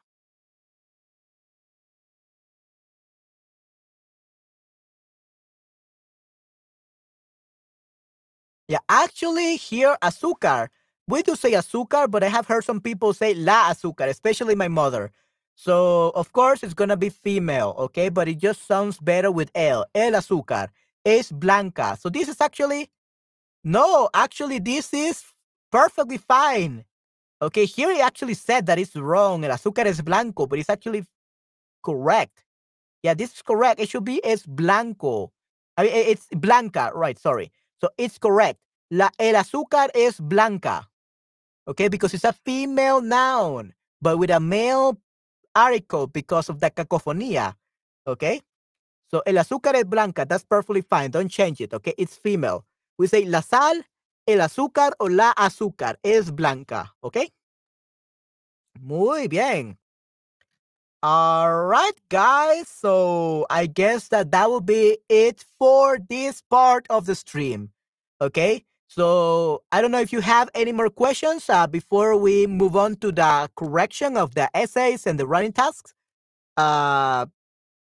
[8.67, 10.69] Yeah, actually, here azúcar.
[11.08, 14.67] We do say azúcar, but I have heard some people say la azúcar, especially my
[14.69, 15.12] mother.
[15.58, 18.10] So, of course, it's gonna be female, okay?
[18.10, 19.86] But it just sounds better with el.
[19.96, 20.70] El azúcar
[21.04, 21.98] es blanca.
[22.00, 22.91] So this is actually
[23.63, 25.24] no, actually, this is
[25.72, 26.86] perfectly fine.
[27.41, 29.43] Okay, here he actually said that it's wrong.
[29.43, 31.06] El azúcar es blanco, but it's actually
[31.84, 32.46] correct.
[33.04, 33.82] Yeah, this is correct.
[33.82, 35.34] It should be es blanco.
[35.76, 37.20] I mean, it's blanca, right?
[37.20, 37.52] Sorry.
[37.82, 38.60] So it's correct.
[38.89, 40.88] La, el azúcar es blanca.
[41.67, 44.98] Okay, because it's a female noun, but with a male
[45.58, 47.39] article because of the cacophony.
[48.06, 48.41] Okay,
[49.10, 50.26] so el azúcar es blanca.
[50.26, 51.10] That's perfectly fine.
[51.10, 51.74] Don't change it.
[51.74, 52.63] Okay, it's female.
[52.98, 53.82] We say la sal,
[54.28, 56.93] el azúcar o la azúcar es blanca.
[57.04, 57.32] Okay.
[58.80, 59.78] Muy bien.
[61.02, 62.67] All right, guys.
[62.67, 67.72] So I guess that that will be it for this part of the stream.
[68.22, 68.66] Okay.
[68.88, 72.95] So I don't know if you have any more questions uh, before we move on
[72.97, 75.93] to the correction of the essays and the writing tasks
[76.56, 77.26] uh,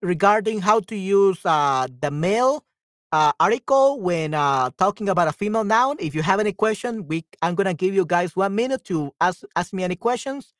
[0.00, 2.64] regarding how to use uh, the male
[3.10, 5.96] uh, article when uh, talking about a female noun.
[5.98, 9.42] If you have any question, we I'm gonna give you guys one minute to ask
[9.56, 10.54] ask me any questions.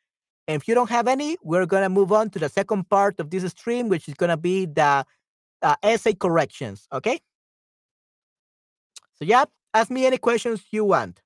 [0.48, 3.30] And if you don't have any, we're gonna move on to the second part of
[3.30, 5.04] this stream, which is gonna be the
[5.62, 6.88] uh, essay corrections.
[6.92, 7.20] Okay.
[9.14, 11.20] So yeah, ask me any questions you want.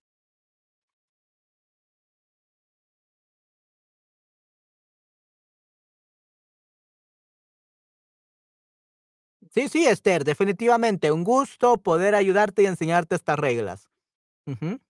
[9.54, 11.12] Sí, sí, Esther, definitivamente.
[11.12, 13.88] Un gusto poder ayudarte y enseñarte estas reglas.
[14.46, 14.80] Ujú.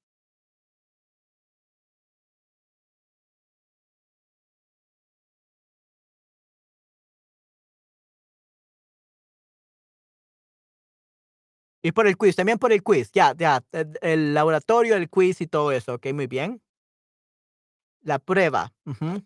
[11.86, 13.12] Y por el quiz, también por el quiz.
[13.12, 13.62] Ya, ya.
[13.70, 15.94] El, el laboratorio, el quiz y todo eso.
[15.94, 16.60] Ok, muy bien.
[18.02, 18.72] La prueba.
[18.86, 19.22] Ujú.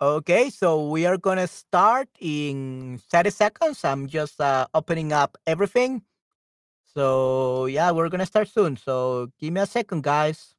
[0.00, 3.84] Okay, so we are gonna start in 30 seconds.
[3.84, 6.02] I'm just uh, opening up everything.
[6.96, 8.76] So yeah, we're gonna start soon.
[8.76, 10.54] So give me a second, guys.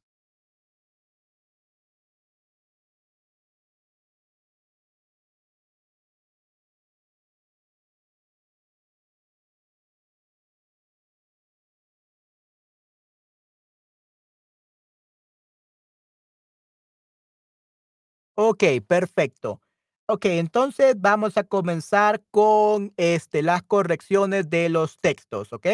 [18.34, 19.60] Ok, perfecto.
[20.06, 25.66] Ok, entonces vamos a comenzar con este, las correcciones de los textos, ¿ok?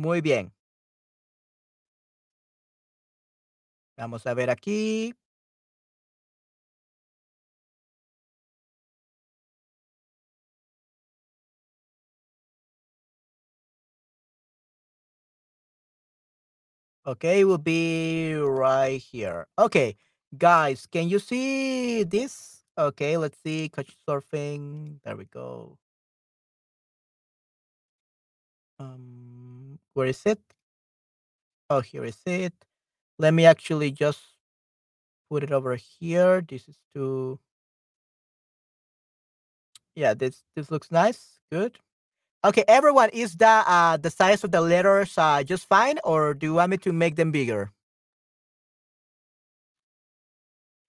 [0.00, 0.52] Muy bien.
[3.96, 5.14] Vamos a ver aquí.
[17.06, 19.46] Okay, will be right here.
[19.58, 19.96] Okay,
[20.38, 22.64] guys, can you see this?
[22.78, 23.68] Okay, let's see.
[23.68, 25.00] Couch surfing.
[25.04, 25.78] There we go.
[28.78, 29.49] Um,
[29.94, 30.40] where is it?
[31.68, 32.54] Oh, here is it.
[33.18, 34.20] Let me actually just
[35.30, 36.40] put it over here.
[36.42, 37.38] This is to
[39.94, 41.38] yeah, this this looks nice.
[41.52, 41.78] Good.
[42.44, 46.46] Okay, everyone, is the uh the size of the letters uh just fine or do
[46.46, 47.70] you want me to make them bigger?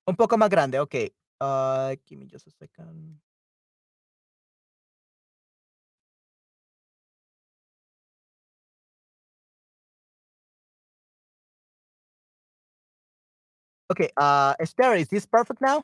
[0.07, 1.11] Un poco más grande, okay.
[1.39, 3.19] Uh give me just a second.
[13.91, 15.83] Okay, uh Esther, is this perfect now?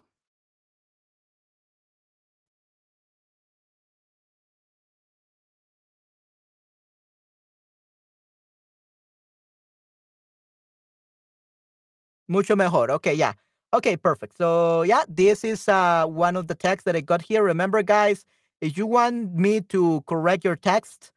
[12.27, 12.91] Mucho mejor.
[12.91, 13.33] Okay, yeah.
[13.73, 14.37] Okay, perfect.
[14.37, 17.43] So yeah, this is uh one of the texts that I got here.
[17.43, 18.25] Remember, guys,
[18.61, 21.11] if you want me to correct your text,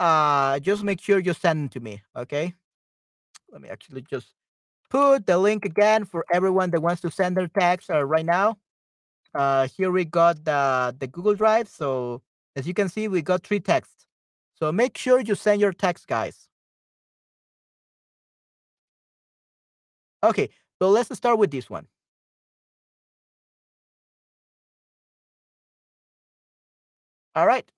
[0.00, 2.02] uh just make sure you send to me.
[2.16, 2.54] Okay.
[3.52, 4.28] Let me actually just
[4.94, 8.56] put the link again for everyone that wants to send their text uh, right now.
[9.34, 11.68] Uh here we got the the Google Drive.
[11.68, 12.22] So
[12.56, 14.06] as you can see, we got three texts.
[14.54, 16.48] So make sure you send your text, guys.
[20.22, 20.48] Okay,
[20.80, 21.86] so let's start with this one.
[27.34, 27.68] All right.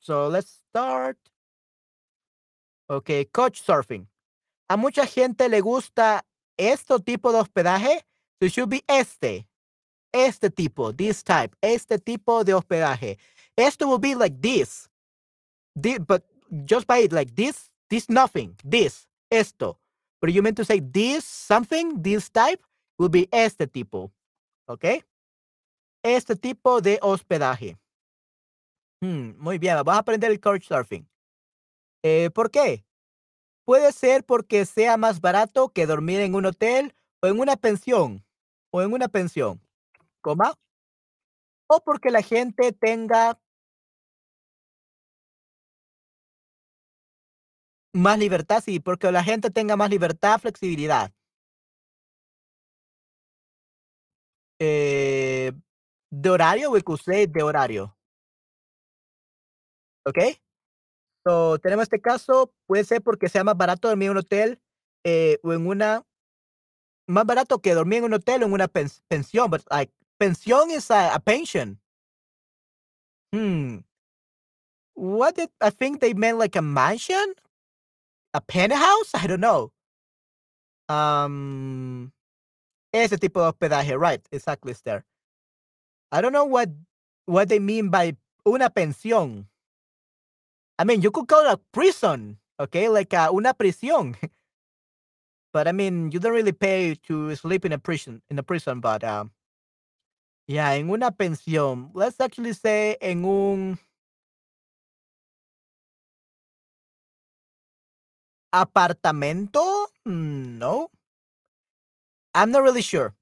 [0.00, 1.18] So let's start.
[2.90, 4.06] Okay, coach surfing.
[4.68, 6.24] A mucha gente le gusta
[6.58, 8.04] este tipo de hospedaje.
[8.40, 9.46] So it should be este.
[10.12, 13.18] Este tipo, this type, este tipo de hospedaje.
[13.56, 14.88] Esto will be like this.
[15.80, 16.24] Thi- but
[16.64, 19.78] just by it, like this, this nothing, this, esto.
[20.20, 22.62] But you meant to say this something, this type,
[22.98, 24.10] will be este tipo.
[24.66, 25.02] Okay?
[26.02, 27.76] Este tipo de hospedaje.
[29.02, 31.06] Hmm, muy bien, vamos a aprender el couchsurfing.
[32.02, 32.84] Eh, ¿Por qué?
[33.68, 38.24] Puede ser porque sea más barato que dormir en un hotel o en una pensión.
[38.70, 39.60] O en una pensión.
[40.22, 40.54] Coma.
[41.68, 43.38] O porque la gente tenga
[47.92, 51.12] más libertad, sí, porque la gente tenga más libertad, flexibilidad.
[54.58, 55.52] Eh,
[56.10, 57.94] de horario, we could say de horario.
[60.06, 60.38] ¿Ok?
[61.28, 64.62] So, tenemos este caso, puede ser porque sea más barato dormir en un hotel
[65.04, 66.06] eh, o en una.
[67.06, 69.50] Más barato que dormir en un hotel o en una pens- pensión.
[69.50, 71.78] But like, pensión is a, pension.
[73.30, 73.80] Hmm.
[74.94, 77.34] What did I think they meant like a mansion?
[78.32, 79.14] A penthouse?
[79.14, 79.70] I don't know.
[80.88, 82.10] Um,
[82.90, 84.26] ese tipo de hospedaje, right?
[84.30, 85.04] Exactly, Esther.
[86.10, 86.70] I don't know what
[87.26, 88.16] what they mean by
[88.46, 89.46] una pensión.
[90.78, 94.16] I mean, you could call it a prison, okay, like uh, una prisión.
[95.52, 98.80] but I mean, you don't really pay to sleep in a prison in a prison,
[98.80, 99.32] but um,
[100.46, 101.90] yeah, en una pensión.
[101.94, 103.78] Let's actually say en un
[108.52, 109.88] apartamento.
[110.04, 110.90] Mm, No,
[112.34, 113.14] I'm not really sure.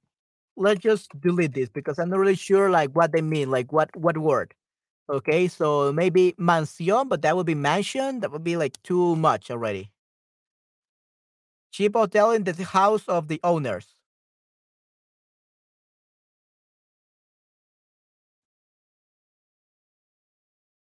[0.57, 3.95] Let's just delete this because I'm not really sure like what they mean, like what
[3.95, 4.53] what word.
[5.09, 8.19] Okay, so maybe mansión, but that would be mansion.
[8.19, 9.91] That would be like too much already.
[11.71, 13.95] Cheap hotel in the house of the owners.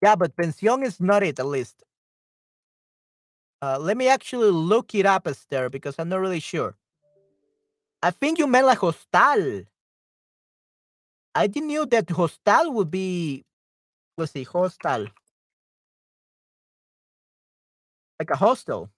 [0.03, 1.83] Yeah, but pensión is not it, at least.
[3.63, 6.77] Uh, let me actually look it up, Esther, because I'm not really sure.
[8.03, 9.65] I think you meant like hostel.
[11.35, 13.45] I didn't know that hostel would be
[14.23, 15.13] let's see, hostal.
[18.19, 18.91] Like a hostel.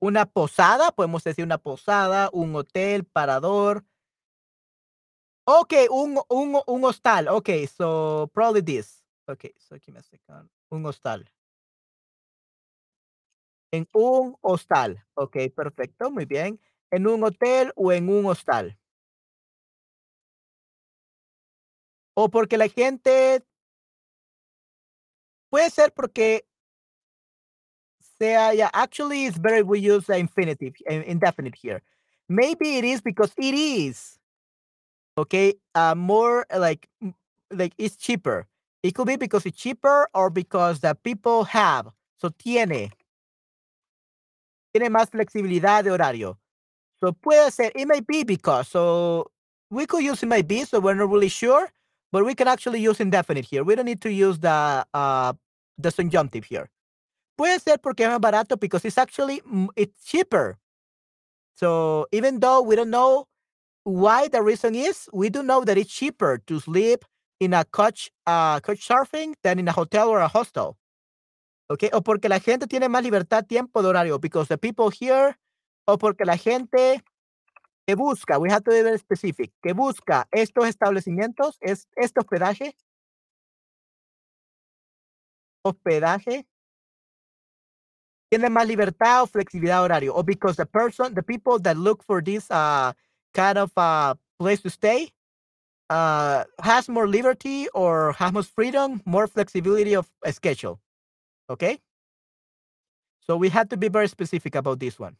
[0.00, 3.84] Una posada, podemos decir una posada, un hotel, parador.
[5.44, 7.28] Okay, un, un, un hostal.
[7.28, 9.04] Okay, so probably this.
[9.28, 10.50] Okay, so give me a second.
[10.70, 11.24] Un hostal.
[13.72, 15.04] En un hostal.
[15.14, 16.60] Okay, perfecto, muy bien.
[16.90, 18.76] ¿En un hotel o en un hostal?
[22.14, 23.42] O porque la gente
[25.50, 26.44] puede ser porque
[28.18, 31.82] sea, yeah, actually it's better we use the infinitive, in- indefinite here.
[32.28, 34.18] Maybe it is because it is,
[35.18, 37.14] okay, uh, more like, mm,
[37.50, 38.46] like it's cheaper.
[38.82, 41.88] It could be because it's cheaper or because the people have,
[42.18, 42.90] so tiene,
[44.72, 46.38] tiene más flexibilidad de horario.
[47.00, 49.30] So puede ser, it might be because, so
[49.70, 51.68] we could use it might be, so we're not really sure,
[52.12, 53.64] but we can actually use indefinite here.
[53.64, 55.32] We don't need to use the, uh,
[55.78, 56.68] the subjunctive here.
[57.38, 59.40] Puede ser porque es más barato because it's actually,
[59.74, 60.58] it's cheaper.
[61.56, 63.26] So even though we don't know
[63.84, 67.04] why the reason is, we do know that it's cheaper to sleep
[67.40, 70.76] in a couch, uh, couch surfing than in a hotel or a hostel.
[71.70, 75.36] Okay, o porque la gente tiene más libertad tiempo de horario, because the people here,
[75.88, 77.02] o porque la gente
[77.86, 82.76] que busca, we have to be very specific, que busca estos establecimientos, es este hospedaje,
[85.64, 86.46] hospedaje,
[88.30, 92.22] tiene más libertad o flexibilidad horario, or because the person, the people that look for
[92.22, 92.92] this uh,
[93.34, 95.12] kind of uh, place to stay
[95.90, 100.80] uh, has more liberty or has more freedom, more flexibility of schedule.
[101.50, 101.78] Okay?
[103.20, 105.16] So we have to be very specific about this one.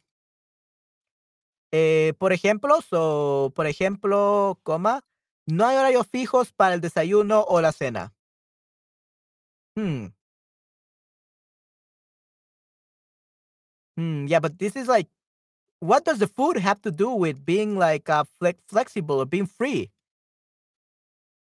[1.75, 5.01] Eh, por ejemplo, so, por ejemplo, coma,
[5.47, 8.13] no hay horarios fijos para el desayuno o la cena.
[9.75, 10.13] Hmm.
[13.97, 14.27] Hmm.
[14.27, 15.09] Yeah, but this is like,
[15.79, 19.47] what does the food have to do with being like uh, flex flexible or being
[19.47, 19.91] free?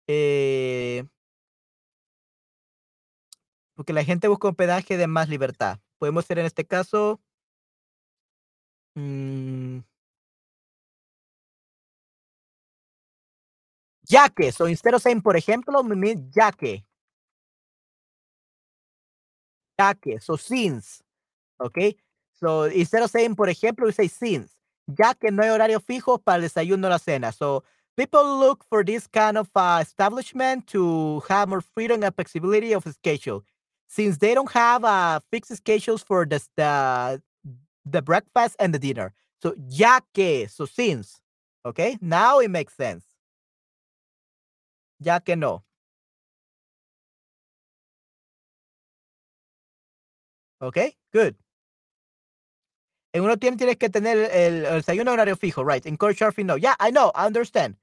[0.09, 1.05] Eh,
[3.75, 5.81] porque la gente busca hospedaje de más libertad.
[5.99, 7.21] Podemos ser en este caso.
[8.97, 9.81] mm,
[14.09, 16.85] ya que, so instead of saying, por ejemplo, we mean ya que.
[19.79, 21.03] Ya que, so since.
[21.61, 21.97] Okay?
[22.33, 24.55] So instead of saying, por ejemplo, we say since.
[24.87, 27.33] Ya que no hay horario fijo para el desayuno o la cena.
[27.33, 27.65] So
[27.97, 32.85] people look for this kind of uh, establishment to have more freedom and flexibility of
[32.93, 33.45] schedule.
[33.89, 37.23] Since they don't have uh, fixed schedules for the, the,
[37.87, 39.13] the breakfast and the dinner.
[39.43, 41.21] So ya que, so since.
[41.65, 41.97] Okay?
[42.01, 43.05] Now it makes sense.
[45.05, 45.65] Ya que no.
[50.61, 50.97] Okay?
[51.13, 51.37] Good.
[53.13, 55.87] En uno tiene, tienes que tener el, desayuno horario fijo, right?
[55.87, 56.57] In core surfing, no.
[56.57, 57.77] Yeah, I know, I understand.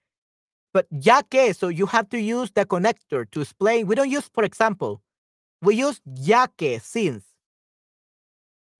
[0.74, 3.88] But ya que, so you have to use the connector to explain.
[3.88, 5.02] We don't use, for example,
[5.62, 7.24] we use ya que, since.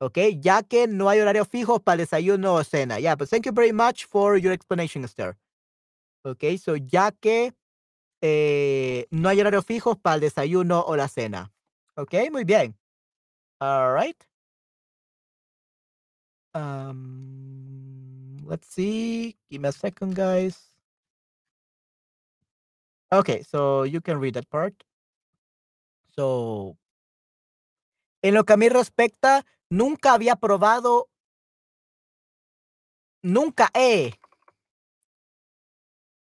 [0.02, 3.00] Okay, ya que no hay horario fijo para desayuno o cena.
[3.00, 5.38] Yeah, but thank you very much for your explanation, Esther.
[6.26, 7.54] Okay, so ya que
[8.22, 11.52] eh, no hay horario fijo para el desayuno o la cena.
[11.96, 12.76] Okay, muy bien.
[13.60, 14.18] All right.
[16.54, 19.38] Um, let's see.
[19.50, 20.72] Give me a second, guys.
[23.12, 24.74] Okay, so you can read that part.
[26.16, 26.78] So,
[28.22, 31.10] en lo que a mí respecta, nunca había probado,
[33.22, 34.14] nunca he.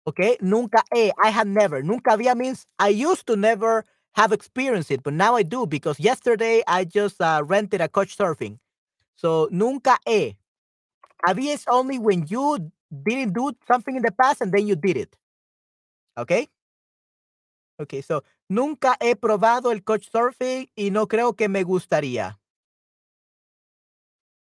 [0.09, 1.11] Okay, nunca he.
[1.21, 1.83] I had never.
[1.83, 3.85] Nunca había means I used to never
[4.15, 8.17] have experienced it, but now I do because yesterday I just uh, rented a couch
[8.17, 8.57] surfing.
[9.15, 10.35] So nunca he.
[11.27, 14.97] Había is only when you didn't do something in the past and then you did
[14.97, 15.15] it.
[16.17, 16.47] Okay?
[17.79, 22.39] Okay, so nunca he probado el couch surfing y no creo que me gustaría.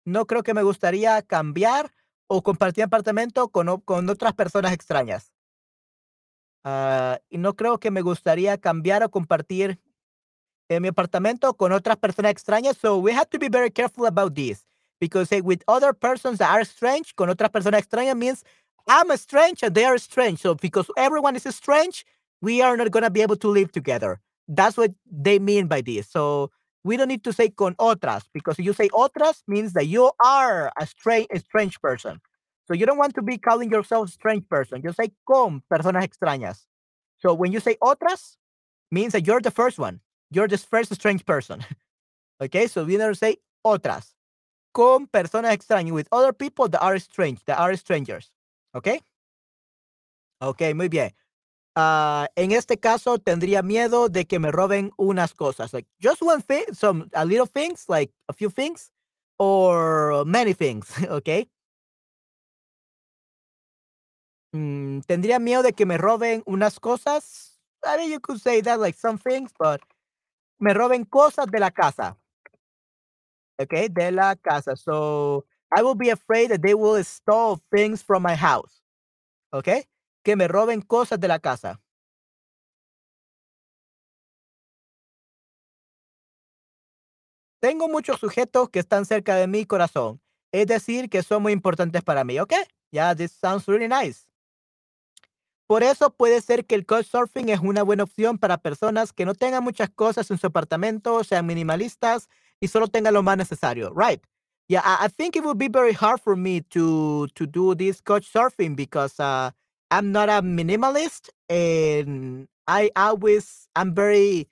[0.06, 1.92] No creo que me gustaría cambiar
[2.28, 5.30] o compartir apartamento con, con otras personas extrañas.
[6.64, 9.78] Ah, y no creo que me gustaría cambiar o compartir
[10.68, 12.76] eh, mi apartamento con otras personas extrañas.
[12.76, 14.64] So we have to be very careful about this.
[15.00, 18.44] Because eh, with other persons that are strange, con otras personas extrañas means
[18.86, 20.40] I'm a strange and they are strange.
[20.40, 22.04] So because everyone is strange,
[22.42, 24.20] we are not gonna be able to live together.
[24.48, 26.08] That's what they mean by this.
[26.11, 26.50] So
[26.84, 30.11] we don't need to say con otras because if you say otras means that you
[30.24, 32.20] are a strange, a strange person.
[32.70, 34.80] So you don't want to be calling yourself strange person.
[34.84, 36.66] You say con personas extrañas.
[37.18, 38.38] So when you say otras,
[38.92, 39.98] means that you're the first one.
[40.30, 41.64] You're the first strange person.
[42.40, 44.14] okay, so we never say otras.
[44.72, 48.30] Con personas extrañas, with other people that are strange, that are strangers.
[48.76, 49.00] Okay?
[50.40, 51.10] Okay, muy bien.
[51.74, 55.72] Uh, en este caso tendría miedo de que me roben unas cosas.
[55.72, 58.92] Like just one thing, some a little things, like a few things,
[59.40, 61.48] or many things, okay?
[64.53, 67.59] Mm, tendría miedo de que me roben unas cosas.
[67.84, 69.80] I mean, you could say that like some things, but
[70.61, 72.16] me roben cosas de la casa.
[73.59, 74.74] Okay, de la casa.
[74.76, 75.44] So
[75.76, 78.80] I will be afraid that they will steal things from my house.
[79.53, 79.84] Okay,
[80.24, 81.80] que me roben cosas de la casa.
[87.62, 90.20] Tengo muchos sujetos que están cerca de mi corazón.
[90.53, 92.40] Es decir, que son muy importantes para mí.
[92.40, 94.30] Okay, yeah, this sounds really nice.
[95.70, 99.36] Por eso puede ser que el couchsurfing es una buena opción para personas que no
[99.36, 103.92] tengan muchas cosas en su apartamento, sean minimalistas y solo tengan lo más necesario.
[103.94, 104.20] Right.
[104.66, 108.74] Yeah, I, think it would be very hard for me to to do this couchsurfing
[108.74, 109.52] because uh,
[109.92, 114.48] I'm not a minimalist and I always I'm very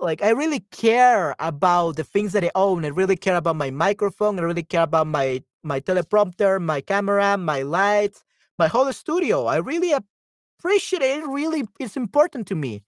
[0.00, 2.84] like I really care about the things that I own.
[2.84, 4.38] I really care about my microphone.
[4.38, 8.22] I really care about my my teleprompter, my camera, my lights,
[8.58, 9.46] my whole studio.
[9.46, 11.26] I really appreciate it.
[11.26, 12.82] Really, it's important to me.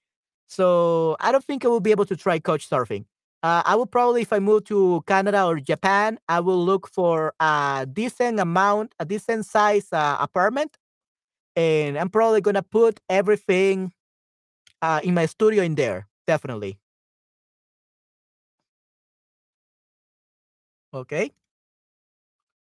[0.48, 3.04] So I don't think I will be able to try couch surfing.
[3.42, 7.32] Uh, I will probably, if I move to Canada or Japan, I will look for
[7.40, 10.76] a decent amount, a decent size uh, apartment,
[11.56, 13.92] and I'm probably gonna put everything
[14.82, 16.08] uh, in my studio in there.
[16.26, 16.78] Definitely.
[20.92, 21.32] Okay.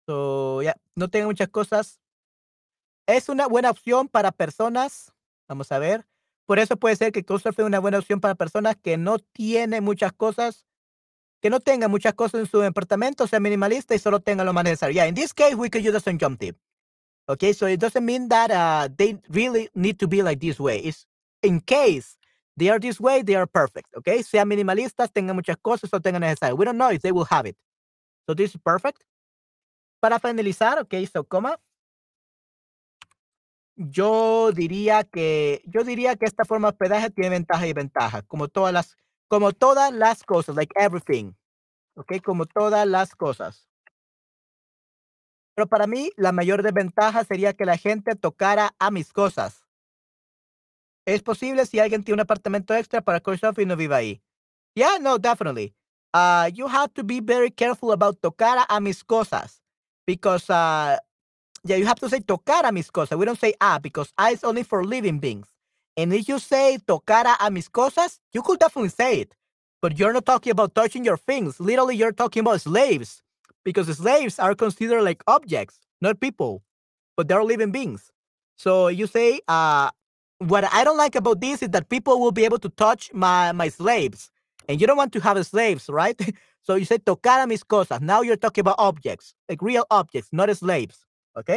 [0.08, 2.00] So yeah, no tengo muchas cosas
[3.08, 5.14] Es una buena opción para personas,
[5.48, 6.06] vamos a ver,
[6.46, 9.84] por eso puede ser que Couchsurfing es una buena opción para personas que no tienen
[9.84, 10.66] muchas cosas,
[11.42, 14.64] que no tengan muchas cosas en su departamento, sea minimalista y solo tengan lo más
[14.64, 14.94] necesario.
[14.94, 16.58] Yeah, in this case, we could use a sun jump tip.
[17.28, 20.80] Okay, so it doesn't mean that uh, they really need to be like this way.
[20.80, 21.06] It's
[21.42, 22.18] in case
[22.58, 23.94] they are this way, they are perfect.
[23.98, 26.56] Okay, sean minimalistas, tengan muchas cosas o tengan necesario.
[26.58, 27.58] We don't know if they will have it.
[28.28, 29.04] So this is perfect.
[30.02, 31.58] Para finalizar, okay, so coma.
[33.90, 38.48] Yo diría que yo diría que esta forma de hospedaje tiene ventajas y desventajas, como
[38.48, 41.34] todas las como todas las cosas, like everything,
[41.96, 42.20] ¿okey?
[42.20, 43.68] Como todas las cosas.
[45.56, 49.66] Pero para mí, la mayor desventaja sería que la gente tocara a mis cosas.
[51.06, 54.22] Es posible si alguien tiene un apartamento extra para Couchsurfing y no vive ahí.
[54.76, 55.76] Yeah, no, definitely.
[56.14, 59.62] Uh, you have to be very careful about tocar a mis cosas
[60.06, 60.98] because uh,
[61.66, 63.18] yeah, you have to say tocar a mis cosas.
[63.18, 65.48] We don't say a because a is only for living beings.
[65.96, 69.36] And if you say tocar a mis cosas, you could definitely say it.
[69.82, 71.60] But you're not talking about touching your things.
[71.60, 73.22] Literally, you're talking about slaves
[73.64, 76.64] because slaves are considered like objects, not people,
[77.16, 78.12] but they're living beings.
[78.56, 79.90] So you say, uh,
[80.40, 83.52] what I don't like about this is that people will be able to touch my,
[83.54, 84.32] my slaves.
[84.68, 86.20] And you don't want to have slaves, right?
[86.64, 88.02] so you say tocar a mis cosas.
[88.02, 91.06] Now you're talking about objects, like real objects, not slaves.
[91.36, 91.50] ¿Ok?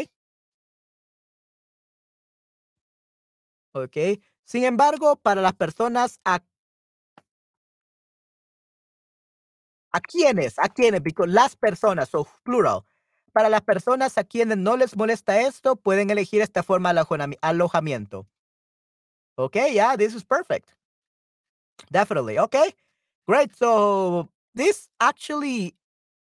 [3.75, 3.97] Ok.
[4.45, 6.41] Sin embargo, para las personas a
[9.97, 10.59] ¿A quiénes?
[10.59, 11.03] ¿A quiénes?
[11.03, 12.85] Because las personas, so plural.
[13.33, 18.27] Para las personas a quienes no les molesta esto, pueden elegir esta forma de alojamiento.
[19.39, 20.75] Okay, yeah, this is perfect.
[21.91, 22.39] Definitely.
[22.39, 22.75] Okay,
[23.27, 23.55] great.
[23.57, 25.75] So this actually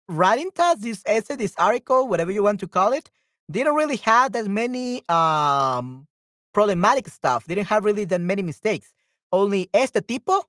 [0.08, 3.10] writing task, this essay, this article, whatever you want to call it,
[3.48, 6.08] they don't really have that many um,
[6.54, 7.46] problematic stuff.
[7.46, 8.94] They didn't have really that many mistakes.
[9.32, 10.44] Only este tipo,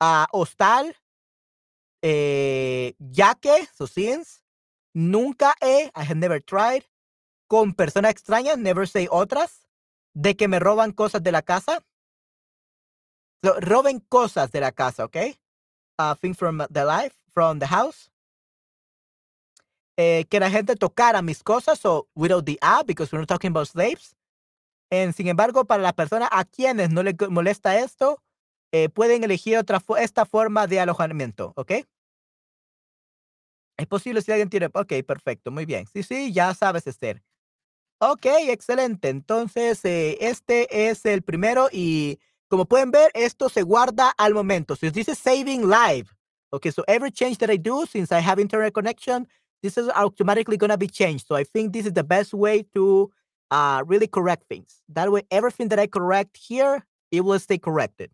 [0.00, 0.92] uh, hostal,
[2.02, 4.42] eh, yaque, so since,
[4.94, 6.84] nunca he, I have never tried,
[7.48, 9.66] con personas extrañas, never say otras,
[10.14, 11.80] de que me roban cosas de la casa.
[13.42, 15.36] So, roben cosas de la casa, okay?
[15.98, 18.10] Uh, things from the life, from the house
[19.96, 23.50] eh, que la gente tocara mis cosas, so without the app, because we're not talking
[23.50, 24.16] about slaves.
[24.90, 28.22] And, sin embargo, para las personas a quienes no les molesta esto,
[28.72, 31.72] eh, pueden elegir otra esta forma de alojamiento, ¿ok?
[33.76, 35.86] Es posible si alguien tiene, ok, perfecto, muy bien.
[35.92, 37.22] Sí, sí, ya sabes, Esther.
[37.98, 39.08] Ok, excelente.
[39.08, 42.18] Entonces, eh, este es el primero y
[42.48, 44.76] como pueden ver, esto se guarda al momento.
[44.76, 46.10] So this is saving live.
[46.50, 49.26] Okay, so every change that I do, since I have internet connection,
[49.64, 51.26] this is automatically going to be changed.
[51.26, 53.10] So I think this is the best way to
[53.50, 54.82] uh, really correct things.
[54.90, 58.10] That way, everything that I correct here, it will stay corrected.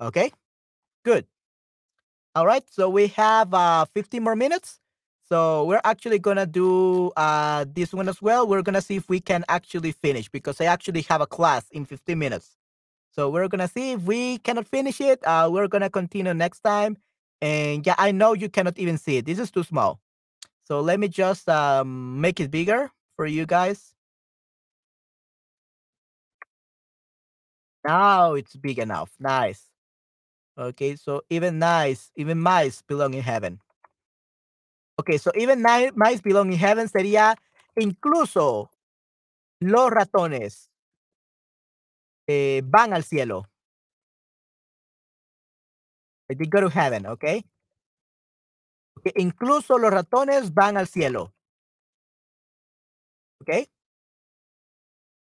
[0.00, 0.32] Okay,
[1.04, 1.24] good.
[2.34, 4.80] All right, so we have uh, 15 more minutes.
[5.28, 8.48] So we're actually gonna do uh, this one as well.
[8.48, 11.84] We're gonna see if we can actually finish because I actually have a class in
[11.84, 12.56] 15 minutes.
[13.12, 15.24] So we're gonna see if we cannot finish it.
[15.24, 16.96] Uh, we're gonna continue next time.
[17.40, 19.26] And yeah, I know you cannot even see it.
[19.26, 20.00] This is too small.
[20.66, 23.94] So let me just um, make it bigger for you guys.
[27.86, 29.10] Now it's big enough.
[29.20, 29.70] Nice.
[30.58, 33.60] Okay, so even nice, even mice belong in heaven.
[34.98, 37.36] Ok, so even mice belong in heaven sería
[37.78, 38.70] incluso
[39.60, 40.68] los ratones
[42.26, 43.46] eh, van al cielo.
[46.28, 47.44] They go to heaven, okay?
[49.16, 51.32] Incluso los ratones van al cielo.
[53.42, 53.68] Okay?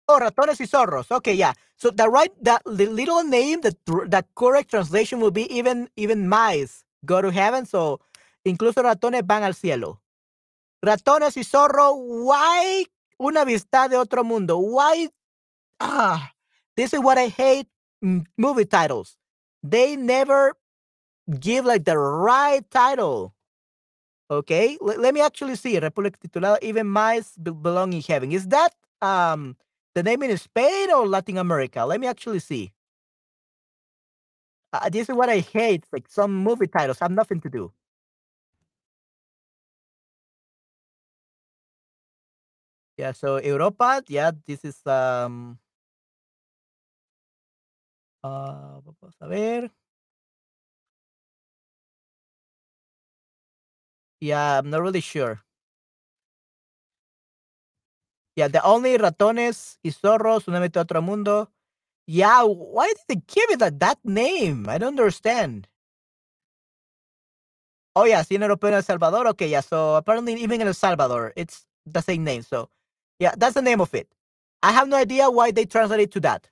[0.08, 1.10] Oh, ratones y zorros.
[1.12, 1.54] Okay, yeah.
[1.76, 6.28] So the right, that the little name, the, the correct translation will be even even
[6.28, 7.66] mice go to heaven.
[7.66, 8.00] So
[8.44, 10.02] Incluso ratones van al cielo.
[10.82, 12.86] Ratones y zorro, why
[13.18, 14.58] una vista de otro mundo?
[14.58, 15.10] Why?
[15.80, 16.32] Ah,
[16.76, 17.68] this is what I hate
[18.38, 19.18] movie titles.
[19.62, 20.56] They never
[21.40, 23.34] give like the right title.
[24.30, 25.74] Okay, let, let me actually see.
[25.80, 28.30] República titulada Even Mice Belong in Heaven.
[28.32, 28.72] Is that
[29.02, 29.56] um
[29.94, 31.84] the name in Spain or Latin America?
[31.84, 32.72] Let me actually see.
[34.72, 35.84] Uh, this is what I hate.
[35.92, 37.72] Like some movie titles have nothing to do.
[42.96, 45.58] Yeah, so Europa, yeah, this is um
[48.22, 49.70] uh, vamos a ver.
[54.20, 55.42] Yeah, I'm not really sure.
[58.36, 61.50] Yeah, the only ratones y zorros, una mete otro mundo.
[62.06, 64.68] Yeah, why did they give it that, that name?
[64.68, 65.68] I don't understand.
[67.96, 69.26] Oh yeah, cine europeo en El Salvador.
[69.28, 69.60] Okay, yeah.
[69.60, 72.42] So apparently even in El Salvador, it's the same name.
[72.42, 72.70] So
[73.18, 74.08] yeah, that's the name of it.
[74.62, 76.48] I have no idea why they translated to that.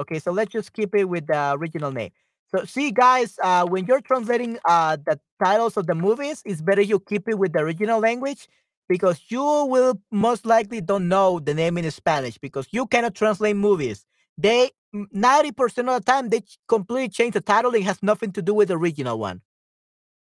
[0.00, 2.10] Okay, so let's just keep it with the original name.
[2.54, 6.82] So see, guys, uh, when you're translating uh, the titles of the movies, it's better
[6.82, 8.48] you keep it with the original language
[8.88, 13.56] because you will most likely don't know the name in Spanish because you cannot translate
[13.56, 14.06] movies.
[14.38, 17.74] They 90% of the time they completely change the title.
[17.74, 19.42] It has nothing to do with the original one.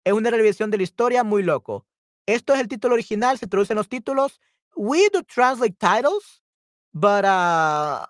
[0.03, 1.85] Es una revisión de la historia muy loco.
[2.27, 4.39] Esto es el título original, se traducen los títulos
[4.75, 6.41] we do translate titles,
[6.93, 8.05] but uh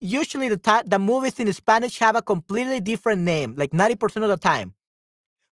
[0.00, 4.36] usually the the movies in Spanish have a completely different name, like 90% of the
[4.36, 4.74] time.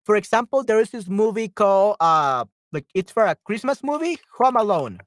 [0.05, 4.57] For example, there is this movie called uh like it's for a Christmas movie, Home
[4.57, 4.99] Alone.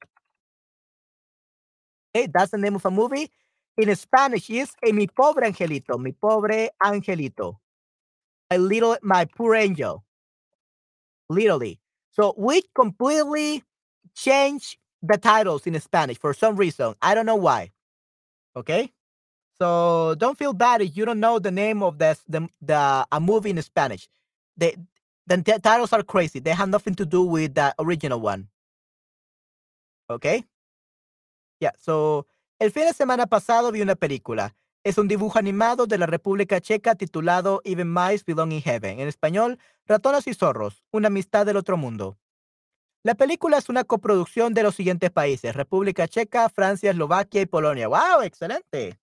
[2.13, 3.31] Hey, that's the name of a movie.
[3.77, 7.55] In Spanish is Mi Pobre Angelito, Mi Pobre Angelito.
[8.49, 10.03] My little my poor angel.
[11.29, 11.79] Literally.
[12.11, 13.63] So we completely
[14.15, 16.95] change the titles in Spanish for some reason.
[17.01, 17.71] I don't know why.
[18.55, 18.91] Okay?
[19.61, 23.19] So don't feel bad if you don't know the name of the the, the a
[23.19, 24.09] movie in Spanish.
[24.57, 24.75] The,
[25.27, 26.39] the titles are crazy.
[26.39, 28.47] They have nothing to do with the original one.
[30.09, 30.45] Okay?
[31.59, 32.25] Yeah, so
[32.59, 34.55] el fin de semana pasado vi una película.
[34.83, 39.01] Es un dibujo animado de la República Checa titulado Even Mice Belong in Heaven.
[39.01, 42.17] En español, Ratones y Zorros, una amistad del otro mundo.
[43.03, 47.89] La película es una coproducción de los siguientes países: República Checa, Francia, Eslovaquia y Polonia.
[47.89, 48.21] ¡Wow!
[48.23, 48.99] Excelente.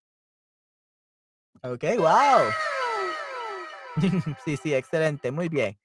[1.62, 2.50] Ok, wow.
[4.44, 5.30] sí, sí, excelente.
[5.30, 5.78] Muy bien.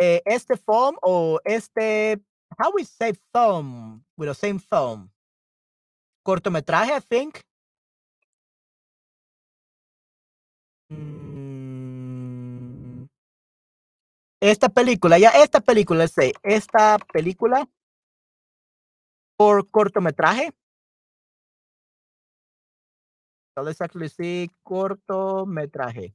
[0.00, 2.20] Eh, este film o este,
[2.58, 5.10] how we say film with the same film?
[6.22, 7.40] Cortometraje, I think.
[10.90, 11.48] Mm.
[14.40, 17.68] Esta película, ya esta película, sé, esta película
[19.36, 20.52] por cortometraje.
[23.58, 26.14] So let's actually see cortometraje.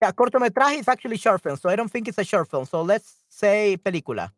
[0.00, 2.66] Yeah, cortometraje is actually short film, so I don't think it's a short film.
[2.66, 4.32] So let's say película.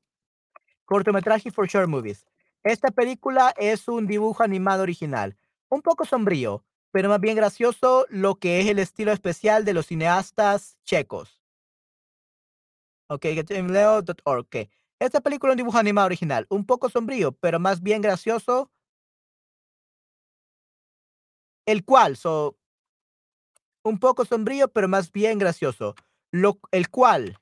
[0.91, 2.25] Cortometraje for short movies.
[2.63, 5.37] Esta película es un dibujo animado original,
[5.69, 9.89] un poco sombrío, pero más bien gracioso lo que es el estilo especial de los
[9.89, 11.43] cineastas checos.
[13.09, 14.71] Ok, leo.org.
[14.99, 18.71] Esta película es un dibujo animado original, un poco sombrío, pero más bien gracioso.
[21.67, 22.57] El cual, so,
[23.85, 25.95] un poco sombrío, pero más bien gracioso.
[26.31, 27.39] Lo, el cual,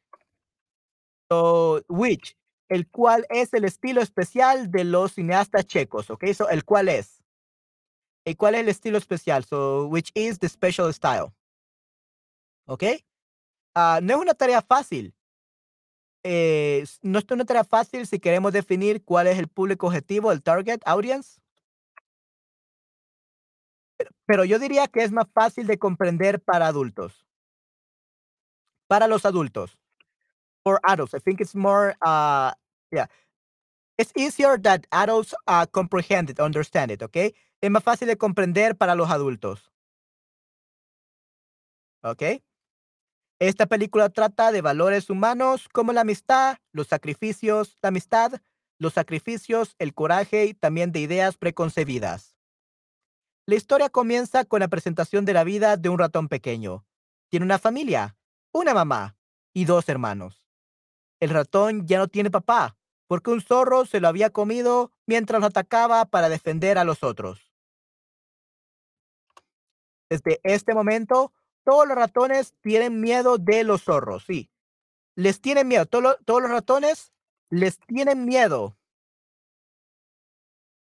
[1.30, 2.36] so, which,
[2.68, 6.24] el cual es el estilo especial de los cineastas checos, ¿ok?
[6.34, 7.22] So, el cual es.
[8.24, 9.44] ¿Y cuál es el estilo especial?
[9.44, 11.32] So, which is the special style.
[12.66, 12.84] ¿Ok?
[13.74, 15.14] Uh, no es una tarea fácil.
[16.24, 20.42] Eh, no es una tarea fácil si queremos definir cuál es el público objetivo, el
[20.42, 21.40] target audience.
[24.26, 27.26] Pero yo diría que es más fácil de comprender para adultos.
[28.88, 29.78] Para los adultos.
[30.64, 31.14] For adults.
[31.14, 32.52] I think it's more, uh,
[32.90, 33.06] yeah.
[33.98, 37.34] It's easier that adults uh, comprehend it, understand it, ¿ok?
[37.60, 39.72] Es más fácil de comprender para los adultos.
[42.02, 42.22] ¿Ok?
[43.38, 48.40] Esta película trata de valores humanos como la amistad, los sacrificios, la amistad,
[48.78, 52.31] los sacrificios, el coraje y también de ideas preconcebidas.
[53.44, 56.84] La historia comienza con la presentación de la vida de un ratón pequeño.
[57.28, 58.16] Tiene una familia,
[58.52, 59.16] una mamá
[59.52, 60.46] y dos hermanos.
[61.18, 62.76] El ratón ya no tiene papá,
[63.08, 67.52] porque un zorro se lo había comido mientras lo atacaba para defender a los otros.
[70.08, 71.32] Desde este momento,
[71.64, 74.50] todos los ratones tienen miedo de los zorros, sí.
[75.14, 75.86] Les tienen miedo.
[75.86, 77.12] Todos los, ratones
[77.50, 78.76] les tienen miedo.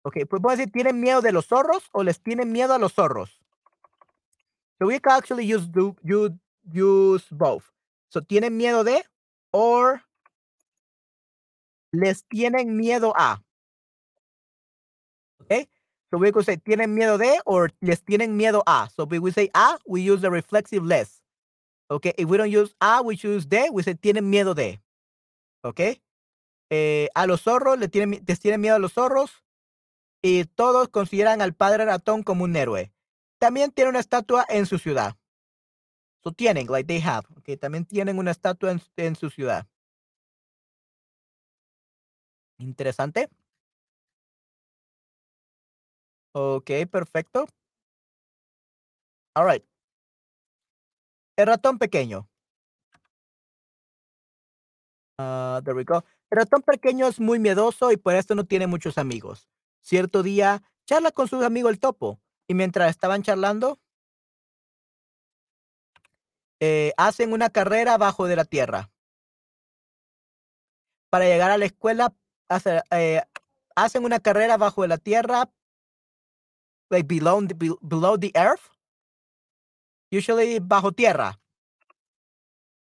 [0.08, 2.93] Ok, pues voy decir, ¿tienen miedo de los zorros o les tienen miedo a los
[2.93, 3.41] zorros?
[4.78, 6.38] So we can actually use, do, you,
[6.72, 7.64] use both.
[8.10, 9.03] So, ¿tienen miedo de
[9.51, 10.03] or
[11.91, 13.41] les tienen miedo a?
[15.39, 15.68] Ok,
[16.12, 18.88] so we could say, ¿tienen miedo de or les tienen miedo a?
[18.95, 21.20] So we say a, we use the reflexive less.
[21.89, 24.80] Okay, if we don't use a, we choose de, we say tienen miedo de.
[25.64, 25.99] Okay,
[26.70, 29.45] eh, a los zorros le tienen, les tienen miedo a los zorros
[30.28, 32.91] y todos consideran al padre ratón como un héroe.
[33.38, 35.15] También tiene una estatua en su ciudad.
[36.23, 37.28] So tienen, like they have.
[37.38, 39.67] Okay, también tienen una estatua en, su ciudad.
[42.57, 43.30] Interesante.
[46.34, 47.45] Ok, perfecto.
[49.36, 49.63] All right.
[51.38, 52.28] El ratón pequeño.
[55.19, 56.03] Ah, there we go.
[56.32, 59.47] El ratón pequeño es muy miedoso y por esto no tiene muchos amigos.
[59.86, 63.79] Cierto día, charla con su amigo el topo y mientras estaban charlando,
[66.59, 68.89] eh, hacen una carrera bajo de la tierra.
[71.11, 72.15] Para llegar a la escuela,
[72.89, 73.21] eh,
[73.75, 75.51] hacen una carrera bajo de la tierra
[76.89, 78.71] like below the, below the earth.
[80.09, 81.39] Usually bajo tierra.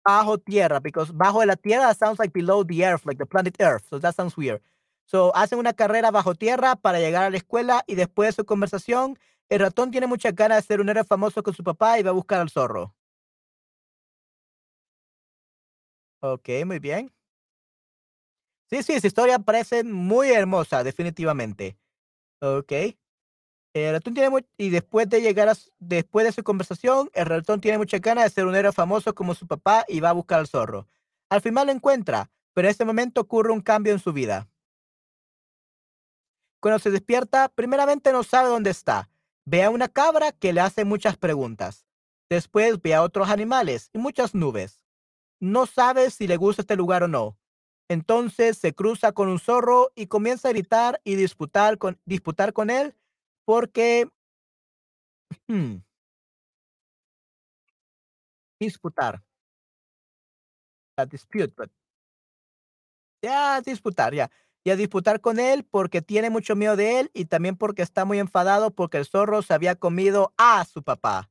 [0.05, 3.55] Bajo tierra, because bajo de la tierra sounds like below the earth, like the planet
[3.59, 3.88] Earth.
[3.89, 4.61] So that sounds weird.
[5.06, 8.45] So hacen una carrera bajo tierra para llegar a la escuela y después de su
[8.45, 9.18] conversación,
[9.49, 12.10] el ratón tiene mucha ganas de ser un héroe famoso con su papá y va
[12.10, 12.95] a buscar al zorro.
[16.22, 17.12] Ok, muy bien.
[18.70, 21.78] Sí, sí, esa historia parece muy hermosa, definitivamente.
[22.41, 22.72] Ok.
[23.74, 27.78] El ratón tiene y después de llegar a, después de su conversación, el ratón tiene
[27.78, 30.47] mucha ganas de ser un héroe famoso como su papá y va a buscar al
[30.47, 30.88] zorro.
[31.30, 34.47] Al final lo encuentra, pero en ese momento ocurre un cambio en su vida.
[36.66, 39.07] Cuando se despierta, primeramente no sabe dónde está.
[39.45, 41.86] Ve a una cabra que le hace muchas preguntas.
[42.28, 44.82] Después ve a otros animales y muchas nubes.
[45.39, 47.38] No sabe si le gusta este lugar o no.
[47.88, 52.72] Entonces se cruza con un zorro y comienza a gritar y disputar con, disputar con
[52.72, 52.95] él
[53.45, 54.09] porque
[55.47, 55.76] hmm.
[58.59, 59.24] disputar.
[61.11, 61.70] Dispute, but
[63.22, 64.32] ya disputar, ya.
[64.66, 68.03] Y a disputar con él porque tiene mucho miedo de él y también porque está
[68.03, 71.30] muy enfadado porque el zorro se había comido a su papá.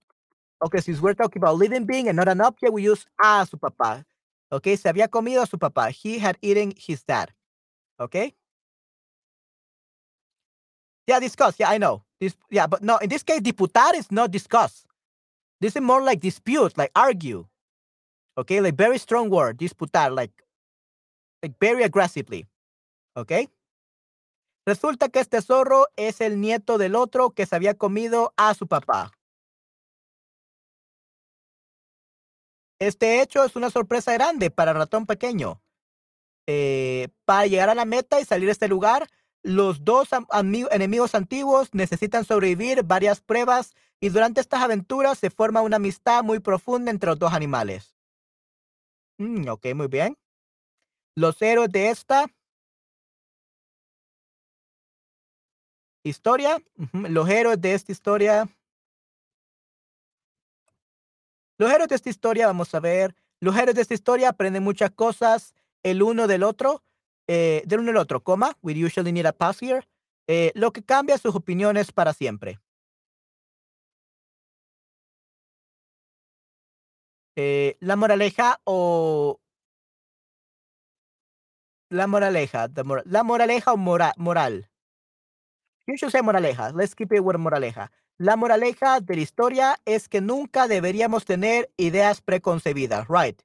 [0.60, 3.58] Okay, since we're talking about living being and not an object, we use a su
[3.58, 4.06] papá.
[4.52, 5.90] Okay, se había comido a su papá.
[5.90, 7.30] He had eaten his dad.
[7.98, 8.36] Okay.
[11.08, 11.58] Yeah, discuss.
[11.58, 12.04] Yeah, I know.
[12.20, 14.86] This, yeah, but no, in this case, disputar is not discuss.
[15.60, 17.46] This is more like dispute, like argue.
[18.38, 20.30] Okay, like very strong word, disputar, like,
[21.42, 22.46] like very aggressively.
[23.16, 23.48] Okay.
[24.66, 28.66] Resulta que este zorro es el nieto del otro que se había comido a su
[28.66, 29.12] papá.
[32.80, 35.62] Este hecho es una sorpresa grande para ratón pequeño.
[36.46, 39.08] Eh, para llegar a la meta y salir de este lugar,
[39.42, 40.08] los dos
[40.70, 46.40] enemigos antiguos necesitan sobrevivir varias pruebas y durante estas aventuras se forma una amistad muy
[46.40, 47.94] profunda entre los dos animales.
[49.18, 50.18] Mm, ok, muy bien.
[51.14, 52.26] Los héroes de esta
[56.08, 58.48] historia, los héroes de esta historia
[61.58, 64.90] los héroes de esta historia, vamos a ver, los héroes de esta historia aprenden muchas
[64.90, 66.82] cosas el uno del otro,
[67.28, 69.88] eh, del uno del otro, coma, we usually need a pause here,
[70.26, 72.58] eh, lo que cambia sus opiniones para siempre.
[77.36, 79.40] Eh, la moraleja o
[81.90, 82.68] la moraleja,
[83.04, 84.70] la moraleja o mora- moral.
[85.86, 86.72] You should say moraleja.
[86.74, 87.90] Let's keep it with moraleja.
[88.18, 93.40] La moraleja de la historia es que nunca deberíamos tener ideas preconcebidas, right?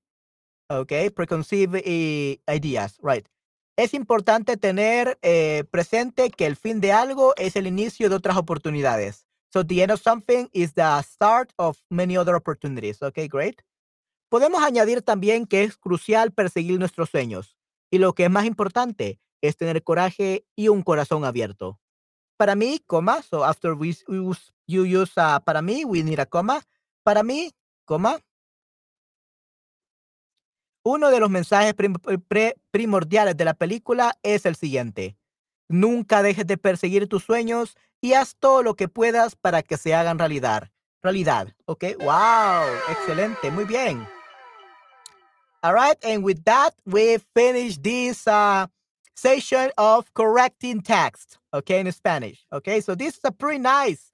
[0.70, 3.28] Okay, preconceived eh, ideas, right?
[3.76, 8.38] Es importante tener eh, presente que el fin de algo es el inicio de otras
[8.38, 9.26] oportunidades.
[9.52, 13.02] So the end of something is the start of many other opportunities.
[13.02, 13.62] Okay, great.
[14.30, 17.58] Podemos añadir también que es crucial perseguir nuestros sueños.
[17.90, 21.80] Y lo que es más importante es tener coraje y un corazón abierto.
[22.40, 26.26] Para mí, coma, so after we, use, you use uh, para mí, we need a
[26.26, 26.62] coma.
[27.04, 27.52] Para mí,
[27.84, 28.18] coma,
[30.84, 35.18] uno de los mensajes pre- primordiales de la película es el siguiente.
[35.68, 39.94] Nunca dejes de perseguir tus sueños y haz todo lo que puedas para que se
[39.94, 40.72] hagan realidad.
[41.04, 41.84] Realidad, ¿ok?
[42.00, 42.64] ¡Wow!
[42.90, 44.08] Excelente, muy bien.
[45.62, 48.68] All right, and with that, we finish this uh,
[49.20, 52.46] session of correcting text, okay, in Spanish.
[52.54, 54.12] Okay, so this is a pretty nice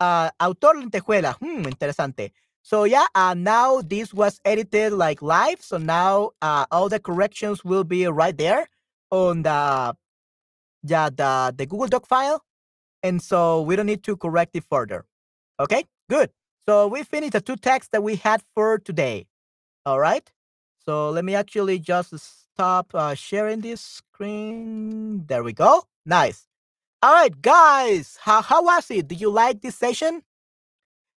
[0.00, 1.36] uh, autor lentejuela.
[1.38, 2.30] Hmm, interesante.
[2.62, 5.62] So yeah, uh, now this was edited like live.
[5.62, 8.66] So now uh, all the corrections will be right there
[9.10, 9.96] on the
[10.82, 12.42] yeah the the Google Doc file,
[13.02, 15.06] and so we don't need to correct it further.
[15.58, 16.30] Okay, good.
[16.68, 19.26] So we finished the two texts that we had for today.
[19.86, 20.30] All right.
[20.84, 22.12] So let me actually just
[22.58, 25.24] stop uh, sharing this screen.
[25.28, 25.84] There we go.
[26.04, 26.48] Nice.
[27.00, 28.18] All right, guys.
[28.20, 29.06] How, how was it?
[29.06, 30.22] Did you like this session?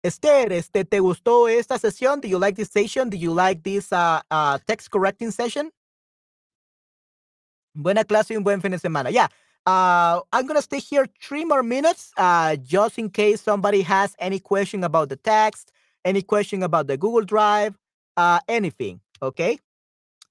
[0.03, 2.19] Esther, este, ¿te gustó esta sesión?
[2.19, 3.09] Do you like this session?
[3.09, 5.71] Do you like this uh, uh, text correcting session?
[7.73, 9.09] Buena clase y un buen fin de semana.
[9.09, 9.27] Yeah.
[9.65, 14.13] Uh, I'm going to stay here three more minutes uh, just in case somebody has
[14.19, 15.71] any question about the text,
[16.03, 17.77] any question about the Google Drive,
[18.17, 18.99] uh, anything.
[19.21, 19.57] Okay.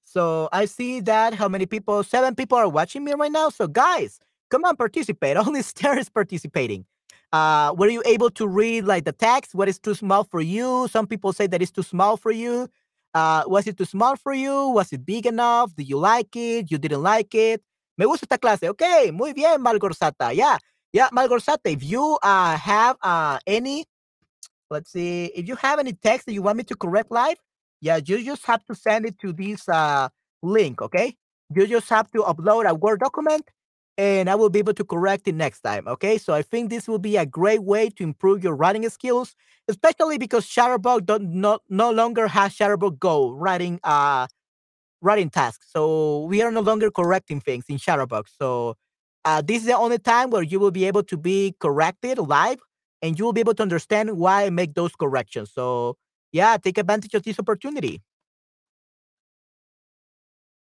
[0.09, 3.49] So I see that how many people, seven people are watching me right now.
[3.49, 5.37] So guys, come on, participate.
[5.45, 6.85] Only Stare is participating.
[7.31, 9.53] Uh, were you able to read like the text?
[9.53, 10.87] What is too small for you?
[10.89, 12.67] Some people say that it's too small for you.
[13.13, 14.69] Uh, was it too small for you?
[14.69, 15.75] Was it big enough?
[15.75, 16.71] Did you like it?
[16.71, 17.61] You didn't like it?
[17.95, 18.67] Me gusta esta clase.
[18.67, 20.33] Okay, muy bien, Malgorzata.
[20.33, 20.57] Yeah,
[20.91, 21.69] yeah, Malgorzata.
[21.71, 23.85] If you uh, have uh, any,
[24.71, 27.37] let's see, if you have any text that you want me to correct live,
[27.81, 30.09] yeah, you just have to send it to this uh,
[30.41, 31.15] link, okay?
[31.53, 33.49] You just have to upload a Word document
[33.97, 36.17] and I will be able to correct it next time, okay?
[36.17, 39.35] So I think this will be a great way to improve your writing skills,
[39.67, 44.27] especially because Shutterbug don't, no, no longer has Shutterbug Go writing uh,
[45.01, 45.67] writing tasks.
[45.71, 48.25] So we are no longer correcting things in Shutterbug.
[48.37, 48.75] So
[49.25, 52.59] uh, this is the only time where you will be able to be corrected live
[53.01, 55.51] and you will be able to understand why I make those corrections.
[55.53, 55.97] So
[56.31, 58.01] yeah, take advantage of this opportunity.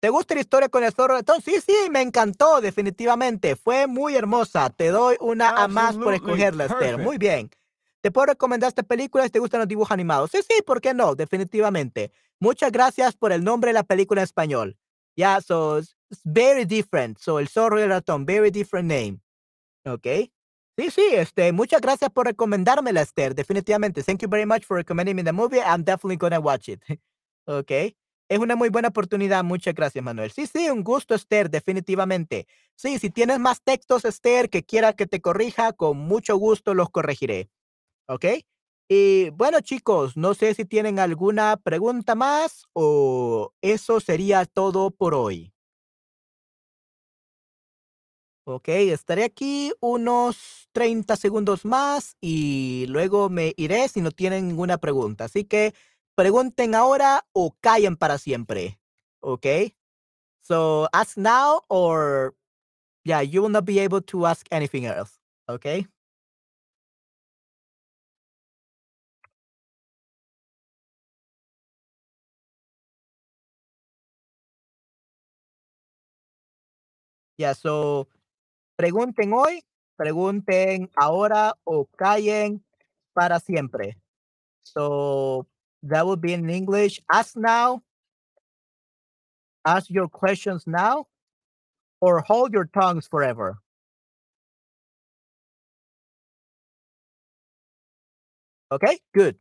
[0.01, 1.41] ¿Te gusta la historia con el zorro ratón?
[1.41, 3.57] Sí, sí, me encantó, definitivamente.
[3.57, 4.69] Fue muy hermosa.
[4.69, 6.79] Te doy una a más por Absolutely escogerla, Esther.
[6.79, 7.05] perfect.
[7.05, 7.51] Muy bien.
[8.03, 10.31] ¿Te puedo recomendar esta película si te gustan los dibujos animados?
[10.31, 11.15] Sí, sí, ¿por qué no?
[11.15, 12.13] Definitivamente.
[12.39, 14.77] Muchas gracias por el nombre de la película en español.
[15.17, 17.19] Yeah, so it's it's very different.
[17.19, 19.21] So el zorro y el ratón, very different name.
[19.85, 20.31] Ok.
[20.77, 23.35] Sí, sí, este, muchas gracias por recomendármela, Esther.
[23.35, 24.03] Definitivamente.
[24.03, 25.61] Thank you very much for recommending me the movie.
[25.61, 26.83] I'm definitely gonna watch it.
[27.47, 27.95] ok.
[28.29, 29.45] Es una muy buena oportunidad.
[29.45, 30.33] Muchas gracias, Manuel.
[30.33, 32.47] Sí, sí, un gusto, Esther, definitivamente.
[32.75, 36.91] Sí, si tienes más textos, Esther, que quiera que te corrija, con mucho gusto los
[36.91, 37.51] corregiré.
[38.09, 38.25] ¿Ok?
[38.89, 45.15] Y bueno, chicos, no sé si tienen alguna pregunta más o eso sería todo por
[45.15, 45.54] hoy.
[48.47, 54.77] Ok, estaré aquí unos 30 segundos más y luego me iré si no tienen ninguna
[54.77, 55.25] pregunta.
[55.25, 55.73] Así que
[56.15, 58.79] pregunten ahora o callen para siempre.
[59.21, 59.47] Ok.
[60.43, 62.35] So ask now or
[63.05, 65.19] yeah, you will not be able to ask anything else.
[65.49, 65.87] Okay.
[77.37, 78.07] Yeah, so
[78.77, 79.63] pregunten hoy,
[79.97, 82.63] pregunten ahora o callen
[83.15, 83.97] para siempre.
[84.63, 85.47] So
[85.83, 87.01] that would be in English.
[87.11, 87.83] Ask now
[89.65, 91.07] ask your questions now
[92.01, 93.59] or hold your tongues forever?
[98.71, 99.37] Okay, good.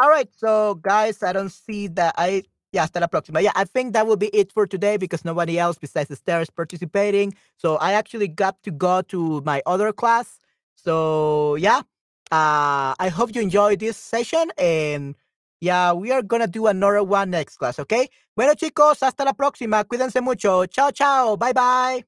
[0.00, 3.40] All right, so guys, I don't see that I yeah, hasta la próxima.
[3.42, 6.50] Yeah, I think that will be it for today because nobody else besides Esther is
[6.50, 7.34] participating.
[7.56, 10.38] So I actually got to go to my other class.
[10.74, 11.82] So yeah,
[12.30, 15.14] uh, I hope you enjoyed this session and
[15.60, 18.08] yeah, we are gonna do another one next class, okay?
[18.36, 19.84] Bueno chicos, hasta la próxima.
[19.84, 20.66] Cuídense mucho.
[20.66, 21.36] Chao, chao.
[21.36, 22.04] Bye, bye.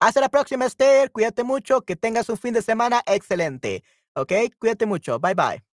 [0.00, 1.10] Hasta la próxima, Esther.
[1.10, 1.80] Cuídate mucho.
[1.80, 3.82] Que tengas un fin de semana excelente.
[4.14, 4.32] ¿Ok?
[4.58, 5.18] Cuídate mucho.
[5.18, 5.67] Bye, bye.